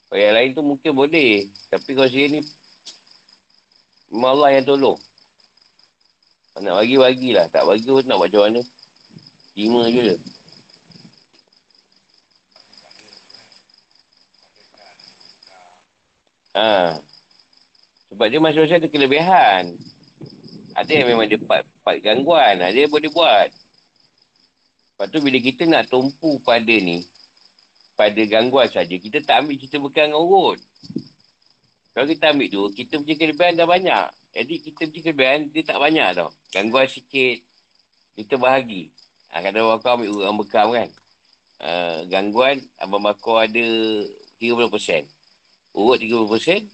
Kalau 0.06 0.20
yang 0.22 0.34
lain 0.38 0.48
tu 0.54 0.62
mungkin 0.62 0.92
boleh. 0.94 1.50
Tapi 1.74 1.90
kalau 1.90 2.06
sihir 2.06 2.38
ni, 2.38 2.40
memang 4.14 4.38
Allah 4.38 4.62
yang 4.62 4.62
tolong. 4.62 4.98
Nak 6.54 6.74
bagi, 6.86 6.94
bagilah. 7.02 7.50
Tak 7.50 7.66
bagi 7.66 7.90
pun 7.90 8.06
nak 8.06 8.22
buat 8.22 8.30
macam 8.30 8.42
mana. 8.46 8.60
Terima 9.58 9.82
je 9.90 10.02
lah. 10.14 10.37
Ha. 16.58 16.98
Sebab 18.10 18.26
dia 18.26 18.42
manusia 18.42 18.82
ada 18.82 18.90
kelebihan. 18.90 19.78
Ada 20.74 20.90
yang 20.90 21.06
memang 21.14 21.30
dia 21.30 21.38
part, 21.38 21.62
part 21.86 22.02
gangguan. 22.02 22.58
Ada 22.58 22.74
yang 22.74 22.90
boleh 22.90 23.10
buat. 23.14 23.54
Lepas 24.98 25.06
tu 25.14 25.22
bila 25.22 25.38
kita 25.38 25.62
nak 25.70 25.86
tumpu 25.86 26.42
pada 26.42 26.74
ni, 26.74 27.06
pada 27.94 28.18
gangguan 28.26 28.66
saja, 28.66 28.90
kita 28.98 29.22
tak 29.22 29.46
ambil 29.46 29.54
kita 29.54 29.78
bukan 29.78 30.10
urut. 30.10 30.58
Kalau 31.94 32.06
kita 32.10 32.34
ambil 32.34 32.50
tu, 32.50 32.62
kita 32.74 32.98
punya 32.98 33.14
kelebihan 33.14 33.54
dah 33.54 33.66
banyak. 33.66 34.06
Jadi 34.34 34.54
kita 34.58 34.90
punya 34.90 35.02
kelebihan, 35.06 35.38
dia 35.54 35.62
tak 35.62 35.78
banyak 35.78 36.08
tau. 36.18 36.34
Gangguan 36.50 36.90
sikit, 36.90 37.46
kita 38.18 38.34
bahagi. 38.34 38.90
Ha, 39.30 39.42
kadang 39.46 39.78
kau 39.78 39.94
ambil 39.94 40.10
urut 40.10 40.34
bekam 40.42 40.74
kan. 40.74 40.90
Uh, 41.58 42.06
gangguan, 42.10 42.66
abang 42.78 43.02
bakar 43.02 43.46
ada 43.46 43.66
30%. 44.42 45.17
Urut 45.78 46.02
30%, 46.02 46.66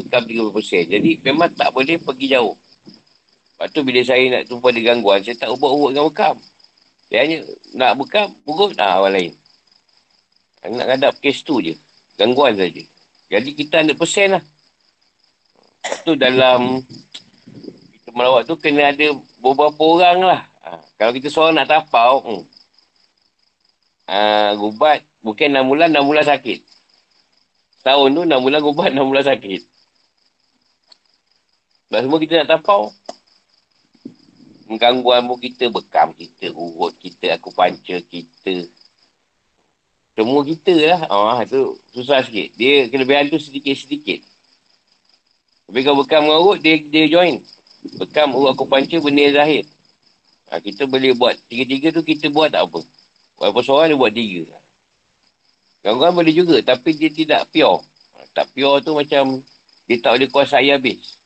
bekam 0.00 0.22
30%. 0.24 0.88
Jadi 0.88 1.10
memang 1.20 1.52
tak 1.52 1.76
boleh 1.76 2.00
pergi 2.00 2.32
jauh. 2.32 2.56
Lepas 3.52 3.68
tu 3.76 3.84
bila 3.84 4.00
saya 4.00 4.24
nak 4.32 4.48
tumpu 4.48 4.72
ada 4.72 4.80
gangguan, 4.80 5.20
saya 5.20 5.36
tak 5.36 5.52
ubah 5.52 5.68
urut 5.68 5.92
dengan 5.92 6.08
bekam. 6.08 6.36
Saya 7.12 7.20
hanya 7.28 7.38
nak 7.76 7.92
bekam, 8.00 8.32
urut, 8.48 8.72
nah 8.80 9.04
orang 9.04 9.12
lain. 9.12 9.32
Nak 10.64 10.88
hadap 10.88 11.20
kes 11.20 11.44
tu 11.44 11.60
je. 11.60 11.76
Gangguan 12.16 12.56
saja. 12.56 12.80
Jadi 13.28 13.50
kita 13.52 13.84
100% 13.84 13.92
lah. 14.32 14.42
Lepas 15.80 15.98
tu 16.04 16.12
dalam 16.16 16.80
kita 17.92 18.08
melawat 18.16 18.48
tu 18.48 18.56
kena 18.56 18.92
ada 18.92 19.06
beberapa 19.40 19.80
orang 19.84 20.18
lah. 20.24 20.40
Ha, 20.60 20.80
kalau 20.96 21.12
kita 21.16 21.28
seorang 21.32 21.56
nak 21.60 21.68
tapau, 21.68 22.20
hmm. 22.24 22.42
ha, 24.08 24.52
gubat, 24.56 25.04
mungkin 25.24 25.56
6 25.56 25.68
bulan, 25.68 25.88
6 25.92 26.08
bulan 26.08 26.24
sakit. 26.24 26.79
Tahun 27.80 28.08
tu 28.12 28.22
6 28.28 28.44
bulan 28.44 28.60
ubat, 28.60 28.90
6 28.92 29.08
bulan 29.08 29.24
sakit. 29.24 29.60
Sebab 31.88 32.00
semua 32.06 32.18
kita 32.20 32.34
nak 32.44 32.48
tapau. 32.54 32.92
Gangguan 34.70 35.26
pun 35.26 35.34
kita, 35.42 35.66
bekam 35.66 36.14
kita, 36.14 36.54
urut 36.54 36.94
kita, 36.94 37.34
aku 37.34 37.50
panca 37.50 37.98
kita. 37.98 38.70
Semua 40.14 40.46
kita 40.46 40.74
lah. 40.86 41.00
Oh, 41.10 41.40
tu 41.48 41.80
susah 41.90 42.22
sikit. 42.22 42.54
Dia 42.54 42.86
kelebihan 42.86 43.26
tu 43.26 43.42
sedikit-sedikit. 43.42 44.22
Tapi 45.66 45.80
kalau 45.82 46.06
bekam 46.06 46.22
dengan 46.28 46.38
urut, 46.38 46.62
dia, 46.62 46.78
dia 46.78 47.10
join. 47.10 47.42
Bekam 47.98 48.36
urut 48.36 48.54
aku 48.54 48.68
panca, 48.68 49.00
benda 49.02 49.26
zahir. 49.34 49.66
Ha, 50.50 50.62
kita 50.62 50.86
boleh 50.86 51.14
buat 51.14 51.34
tiga-tiga 51.50 51.90
tu 51.94 52.02
kita 52.06 52.30
buat 52.30 52.54
tak 52.54 52.70
apa. 52.70 52.82
Walaupun 53.38 53.62
seorang 53.66 53.88
dia 53.90 53.98
buat 53.98 54.12
tiga. 54.14 54.42
Gangguan 55.80 56.12
boleh 56.12 56.34
juga 56.36 56.60
tapi 56.60 56.92
dia 56.92 57.08
tidak 57.08 57.48
pure. 57.48 57.80
Ha, 58.12 58.28
tak 58.36 58.52
pure 58.52 58.84
tu 58.84 58.92
macam 58.92 59.40
dia 59.88 59.96
tak 59.96 60.20
boleh 60.20 60.28
kuasai 60.28 60.70
habis. 60.70 61.16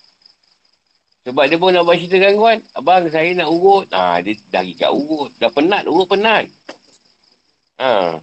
Sebab 1.24 1.48
dia 1.48 1.56
pun 1.56 1.72
nak 1.72 1.88
buat 1.88 1.96
cerita 1.96 2.20
gangguan. 2.20 2.60
Abang 2.76 3.08
saya 3.08 3.32
nak 3.32 3.48
urut. 3.48 3.88
Ha, 3.90 4.20
dia 4.20 4.36
dah 4.52 4.60
kat 4.60 4.92
urut. 4.92 5.32
Dah 5.40 5.48
penat. 5.48 5.88
Urut 5.88 6.04
penat. 6.04 6.52
Ha. 7.80 8.20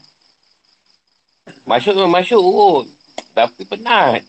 Masuk 1.65 1.97
memang 1.97 2.21
masuk 2.21 2.38
urut. 2.38 2.86
Tapi 3.34 3.65
penat. 3.65 4.21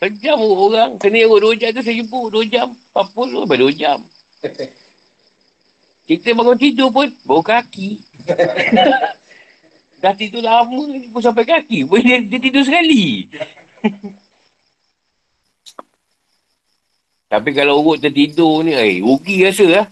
Sejam 0.00 0.40
urut 0.40 0.72
orang. 0.72 0.96
Kena 0.96 1.28
urut 1.28 1.40
dua 1.44 1.54
jam 1.60 1.76
tu 1.76 1.84
seribu. 1.84 2.32
Dua 2.32 2.48
jam. 2.48 2.72
Empat 2.72 3.06
puluh. 3.12 3.44
Sampai 3.44 3.60
dua 3.60 3.72
jam. 3.76 4.00
Kita 6.08 6.32
bangun 6.32 6.56
tidur 6.56 6.88
pun. 6.88 7.12
Bawa 7.28 7.44
kaki. 7.44 8.00
Dah 9.96 10.12
tidur 10.12 10.44
lama 10.44 10.86
ni 10.92 11.08
pun 11.08 11.24
sampai 11.24 11.48
kaki. 11.48 11.88
Pun 11.88 12.04
dia, 12.04 12.20
dia 12.20 12.38
tidur 12.40 12.62
sekali. 12.64 13.28
Tapi 17.32 17.50
kalau 17.50 17.82
urut 17.82 17.98
tertidur 17.98 18.62
ni, 18.62 18.70
eh, 18.76 19.02
rugi 19.02 19.42
rasa 19.42 19.66
lah. 19.66 19.86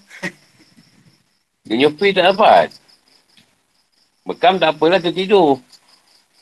Dia 1.64 1.74
nyepi 1.80 2.12
tak 2.12 2.36
dapat. 2.36 2.68
Bekam 4.28 4.60
tak 4.60 4.76
apalah 4.76 5.00
tertidur. 5.00 5.58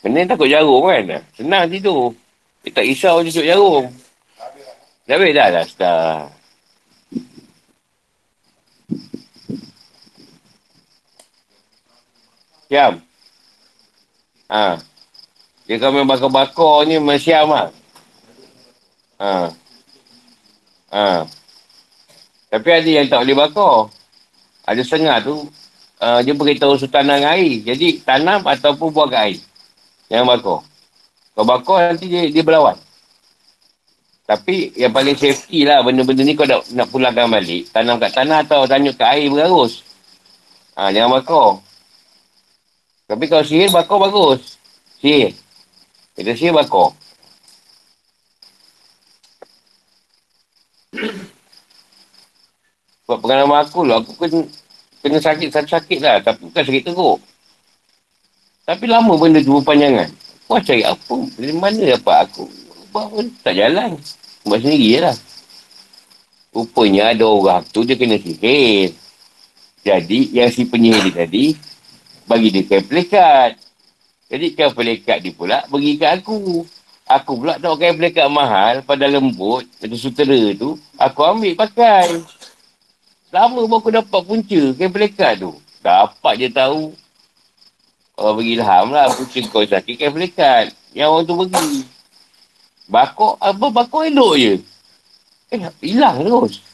Kena 0.02 0.26
takut 0.26 0.50
jarum 0.50 0.82
kan. 0.90 1.22
Senang 1.38 1.70
tidur. 1.70 2.10
Dia 2.66 2.74
tak 2.74 2.86
risau 2.86 3.22
cucuk 3.22 3.46
jarum. 3.46 3.86
Dah 5.06 5.14
habis 5.18 5.34
dah 5.34 5.48
dah. 5.50 5.66
Dah. 5.78 6.26
Siam. 12.66 13.11
Ha. 14.52 14.76
Dia 15.64 15.80
kalau 15.80 15.96
main 15.96 16.04
bakar-bakar 16.04 16.84
ni 16.84 17.00
mesiam 17.00 17.48
lah. 17.48 17.72
Ha. 19.16 19.48
Ha. 20.92 21.24
Tapi 22.52 22.68
ada 22.68 22.90
yang 23.00 23.08
tak 23.08 23.24
boleh 23.24 23.38
bakar. 23.48 23.88
Ada 24.68 24.84
setengah 24.84 25.16
tu, 25.24 25.48
uh, 26.04 26.20
dia 26.20 26.36
beritahu 26.36 26.76
sultanan 26.76 27.24
air. 27.24 27.64
Jadi, 27.64 28.04
tanam 28.04 28.44
ataupun 28.44 28.92
buang 28.92 29.08
kat 29.08 29.32
air. 29.32 29.40
Jangan 30.12 30.36
bakar. 30.36 30.60
Kalau 31.32 31.46
bakar, 31.48 31.78
nanti 31.88 32.12
dia, 32.12 32.28
dia 32.28 32.44
berlawan. 32.44 32.76
Tapi, 34.28 34.76
yang 34.76 34.92
paling 34.92 35.16
safety 35.16 35.64
lah 35.64 35.80
benda-benda 35.80 36.28
ni 36.28 36.36
kau 36.36 36.44
nak, 36.44 36.68
nak 36.76 36.92
pulangkan 36.92 37.32
balik. 37.32 37.72
Tanam 37.72 37.96
kat 37.96 38.12
tanah 38.12 38.44
atau 38.44 38.68
tanyuk 38.68 39.00
kat 39.00 39.16
air 39.16 39.32
berarus. 39.32 39.80
Ha, 40.76 40.92
jangan 40.92 41.24
bakar. 41.24 41.71
Tapi 43.12 43.28
kalau 43.28 43.44
sihir, 43.44 43.68
bakar 43.68 44.00
bagus. 44.00 44.56
Sihir. 45.04 45.36
Kita 46.16 46.32
sihir, 46.32 46.56
bakar. 46.56 46.96
Sebab 53.04 53.20
pengalaman 53.20 53.68
aku 53.68 53.84
lah, 53.84 54.00
aku 54.00 54.16
kena, 54.16 54.48
kena 55.04 55.20
sakit 55.20 55.52
sakit 55.52 56.00
lah. 56.00 56.24
Tapi 56.24 56.48
bukan 56.48 56.64
sakit 56.64 56.88
teruk. 56.88 57.20
Tapi 58.64 58.88
lama 58.88 59.12
benda 59.20 59.44
tu 59.44 59.60
berpanjangan. 59.60 60.08
Kau 60.48 60.56
cari 60.56 60.80
apa? 60.80 61.16
Dari 61.36 61.52
mana 61.52 61.84
dapat 61.92 62.16
aku? 62.24 62.48
Pun 62.96 63.28
tak 63.44 63.60
jalan. 63.60 64.00
Buat 64.48 64.64
sendiri 64.64 64.88
je 64.96 65.00
lah. 65.04 65.16
Rupanya 66.56 67.12
ada 67.12 67.28
orang 67.28 67.60
tu 67.68 67.84
dia 67.84 67.92
kena 67.92 68.16
sihir. 68.16 68.96
Jadi 69.84 70.32
yang 70.32 70.48
si 70.48 70.64
penyihir 70.64 71.12
tadi, 71.12 71.52
bagi 72.26 72.48
dia 72.50 72.62
kain 72.66 72.84
pelekat. 72.84 73.58
Jadi 74.32 74.46
kain 74.56 74.72
pelekat 74.72 75.18
dia 75.22 75.32
pula 75.34 75.64
bagi 75.68 75.98
kat 75.98 76.22
aku. 76.22 76.64
Aku 77.02 77.42
pula 77.42 77.58
tak 77.58 77.68
pakai 77.76 77.92
pelekat 77.98 78.26
mahal 78.30 78.80
pada 78.86 79.04
lembut, 79.10 79.66
macam 79.82 79.98
sutera 79.98 80.54
tu. 80.56 80.78
Aku 80.96 81.20
ambil 81.26 81.52
pakai. 81.58 82.22
Lama 83.32 83.64
baru 83.64 83.80
aku 83.80 83.90
dapat 83.90 84.20
punca 84.22 84.60
kain 84.76 84.92
pelekat 84.92 85.40
tu. 85.40 85.52
Dapat 85.82 86.32
je 86.38 86.48
tahu. 86.52 86.94
Orang 88.14 88.34
bagi 88.38 88.52
ilham 88.54 88.86
lah. 88.92 89.08
Punca 89.10 89.40
kau 89.50 89.64
sakit 89.64 89.94
kain 89.98 90.12
pelekat. 90.12 90.72
Yang 90.92 91.08
orang 91.10 91.24
tu 91.26 91.34
bagi. 91.36 91.74
Bakok, 92.92 93.34
apa 93.40 93.66
bakok 93.72 94.04
elok 94.04 94.34
je. 94.36 94.54
Eh, 95.52 95.60
hilang 95.84 96.24
terus. 96.24 96.64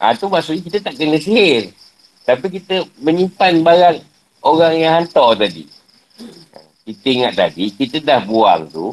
Ha, 0.00 0.12
tu 0.16 0.28
maksudnya 0.28 0.60
kita 0.64 0.78
tak 0.80 0.94
kena 0.96 1.16
sihir. 1.16 1.72
Tapi 2.24 2.46
kita 2.48 2.88
menyimpan 3.04 3.60
barang 3.60 3.98
orang 4.40 4.74
yang 4.80 4.92
hantar 5.00 5.36
tadi. 5.36 5.68
Kita 6.84 7.06
ingat 7.08 7.32
tadi, 7.36 7.72
kita 7.72 8.00
dah 8.00 8.20
buang 8.24 8.68
tu, 8.68 8.92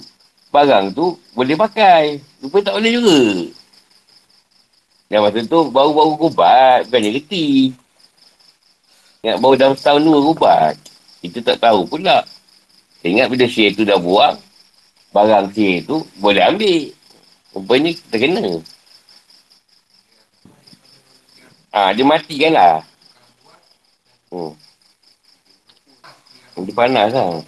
barang 0.51 0.91
tu 0.91 1.15
boleh 1.35 1.55
pakai. 1.55 2.19
Rupa 2.43 2.59
tak 2.59 2.75
boleh 2.79 2.91
juga. 2.91 3.19
Yang 5.11 5.21
masa 5.27 5.39
tu, 5.43 5.59
baru-baru 5.71 6.13
kubat, 6.15 6.87
bukannya 6.87 7.19
reti. 7.19 7.75
Ingat 9.23 9.37
baru 9.43 9.55
dalam 9.59 9.75
setahun 9.75 10.01
dua 10.07 10.19
kubat. 10.31 10.75
Kita 11.19 11.39
tak 11.43 11.57
tahu 11.67 11.83
pula. 11.87 12.23
Ingat 13.03 13.27
bila 13.27 13.45
sihir 13.47 13.75
tu 13.75 13.83
dah 13.83 13.99
buang, 13.99 14.39
barang 15.11 15.51
sihir 15.51 15.83
tu 15.83 16.03
boleh 16.19 16.43
ambil. 16.47 16.95
Rupanya 17.51 17.91
kita 17.91 18.15
kena. 18.15 18.47
Ha, 21.71 21.91
dia 21.91 22.03
mati 22.07 22.35
kan 22.39 22.51
lah. 22.55 22.75
Hmm. 24.31 24.55
Dia 26.61 26.73
panas 26.75 27.11
lah. 27.11 27.43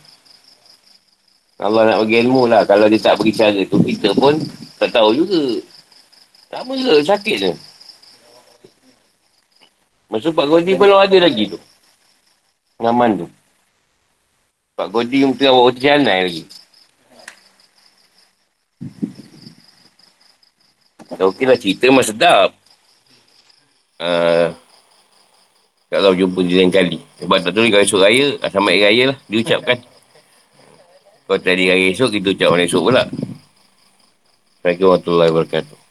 Allah 1.63 1.81
nak 1.87 1.97
bagi 2.03 2.19
ilmu 2.27 2.43
lah. 2.51 2.67
Kalau 2.67 2.91
dia 2.91 2.99
tak 2.99 3.15
bagi 3.19 3.31
cara 3.31 3.61
tu, 3.71 3.79
kita 3.79 4.11
pun 4.13 4.35
tak 4.75 4.91
tahu 4.91 5.15
juga. 5.15 5.63
Sama 6.51 6.75
juga, 6.75 6.99
sakit 7.01 7.35
je. 7.39 7.51
Masa 10.11 10.29
Pak 10.29 10.45
Godi 10.45 10.77
belum 10.77 10.99
ada 10.99 11.17
lagi 11.23 11.55
tu. 11.55 11.59
Ngaman 12.83 13.25
tu. 13.25 13.27
Pak 14.75 14.87
Godi 14.91 15.23
yang 15.23 15.33
tengah 15.33 15.71
canai 15.73 16.19
lagi. 16.27 16.43
Okey 21.13 21.45
lah 21.45 21.57
cerita 21.57 21.87
memang 21.87 22.05
sedap. 22.05 22.49
Uh, 24.01 24.51
kalau 25.93 26.17
jumpa 26.17 26.41
dia 26.41 26.65
lain 26.65 26.73
kali. 26.73 26.97
Sebab 27.21 27.37
tak 27.37 27.53
tahu 27.53 27.69
kalau 27.69 27.85
esok 27.85 28.01
raya, 28.01 28.25
sama 28.49 28.73
raya 28.73 29.13
lah, 29.13 29.17
diucapkan. 29.29 29.77
Kalau 31.29 31.37
tadi 31.37 31.69
hari 31.69 31.93
esok, 31.93 32.17
kita 32.17 32.33
ucap 32.33 32.49
hari 32.57 32.65
esok 32.65 32.81
pula. 32.81 33.05
Assalamualaikum 33.05 34.89
warahmatullahi 34.89 35.29
wabarakatuh. 35.29 35.82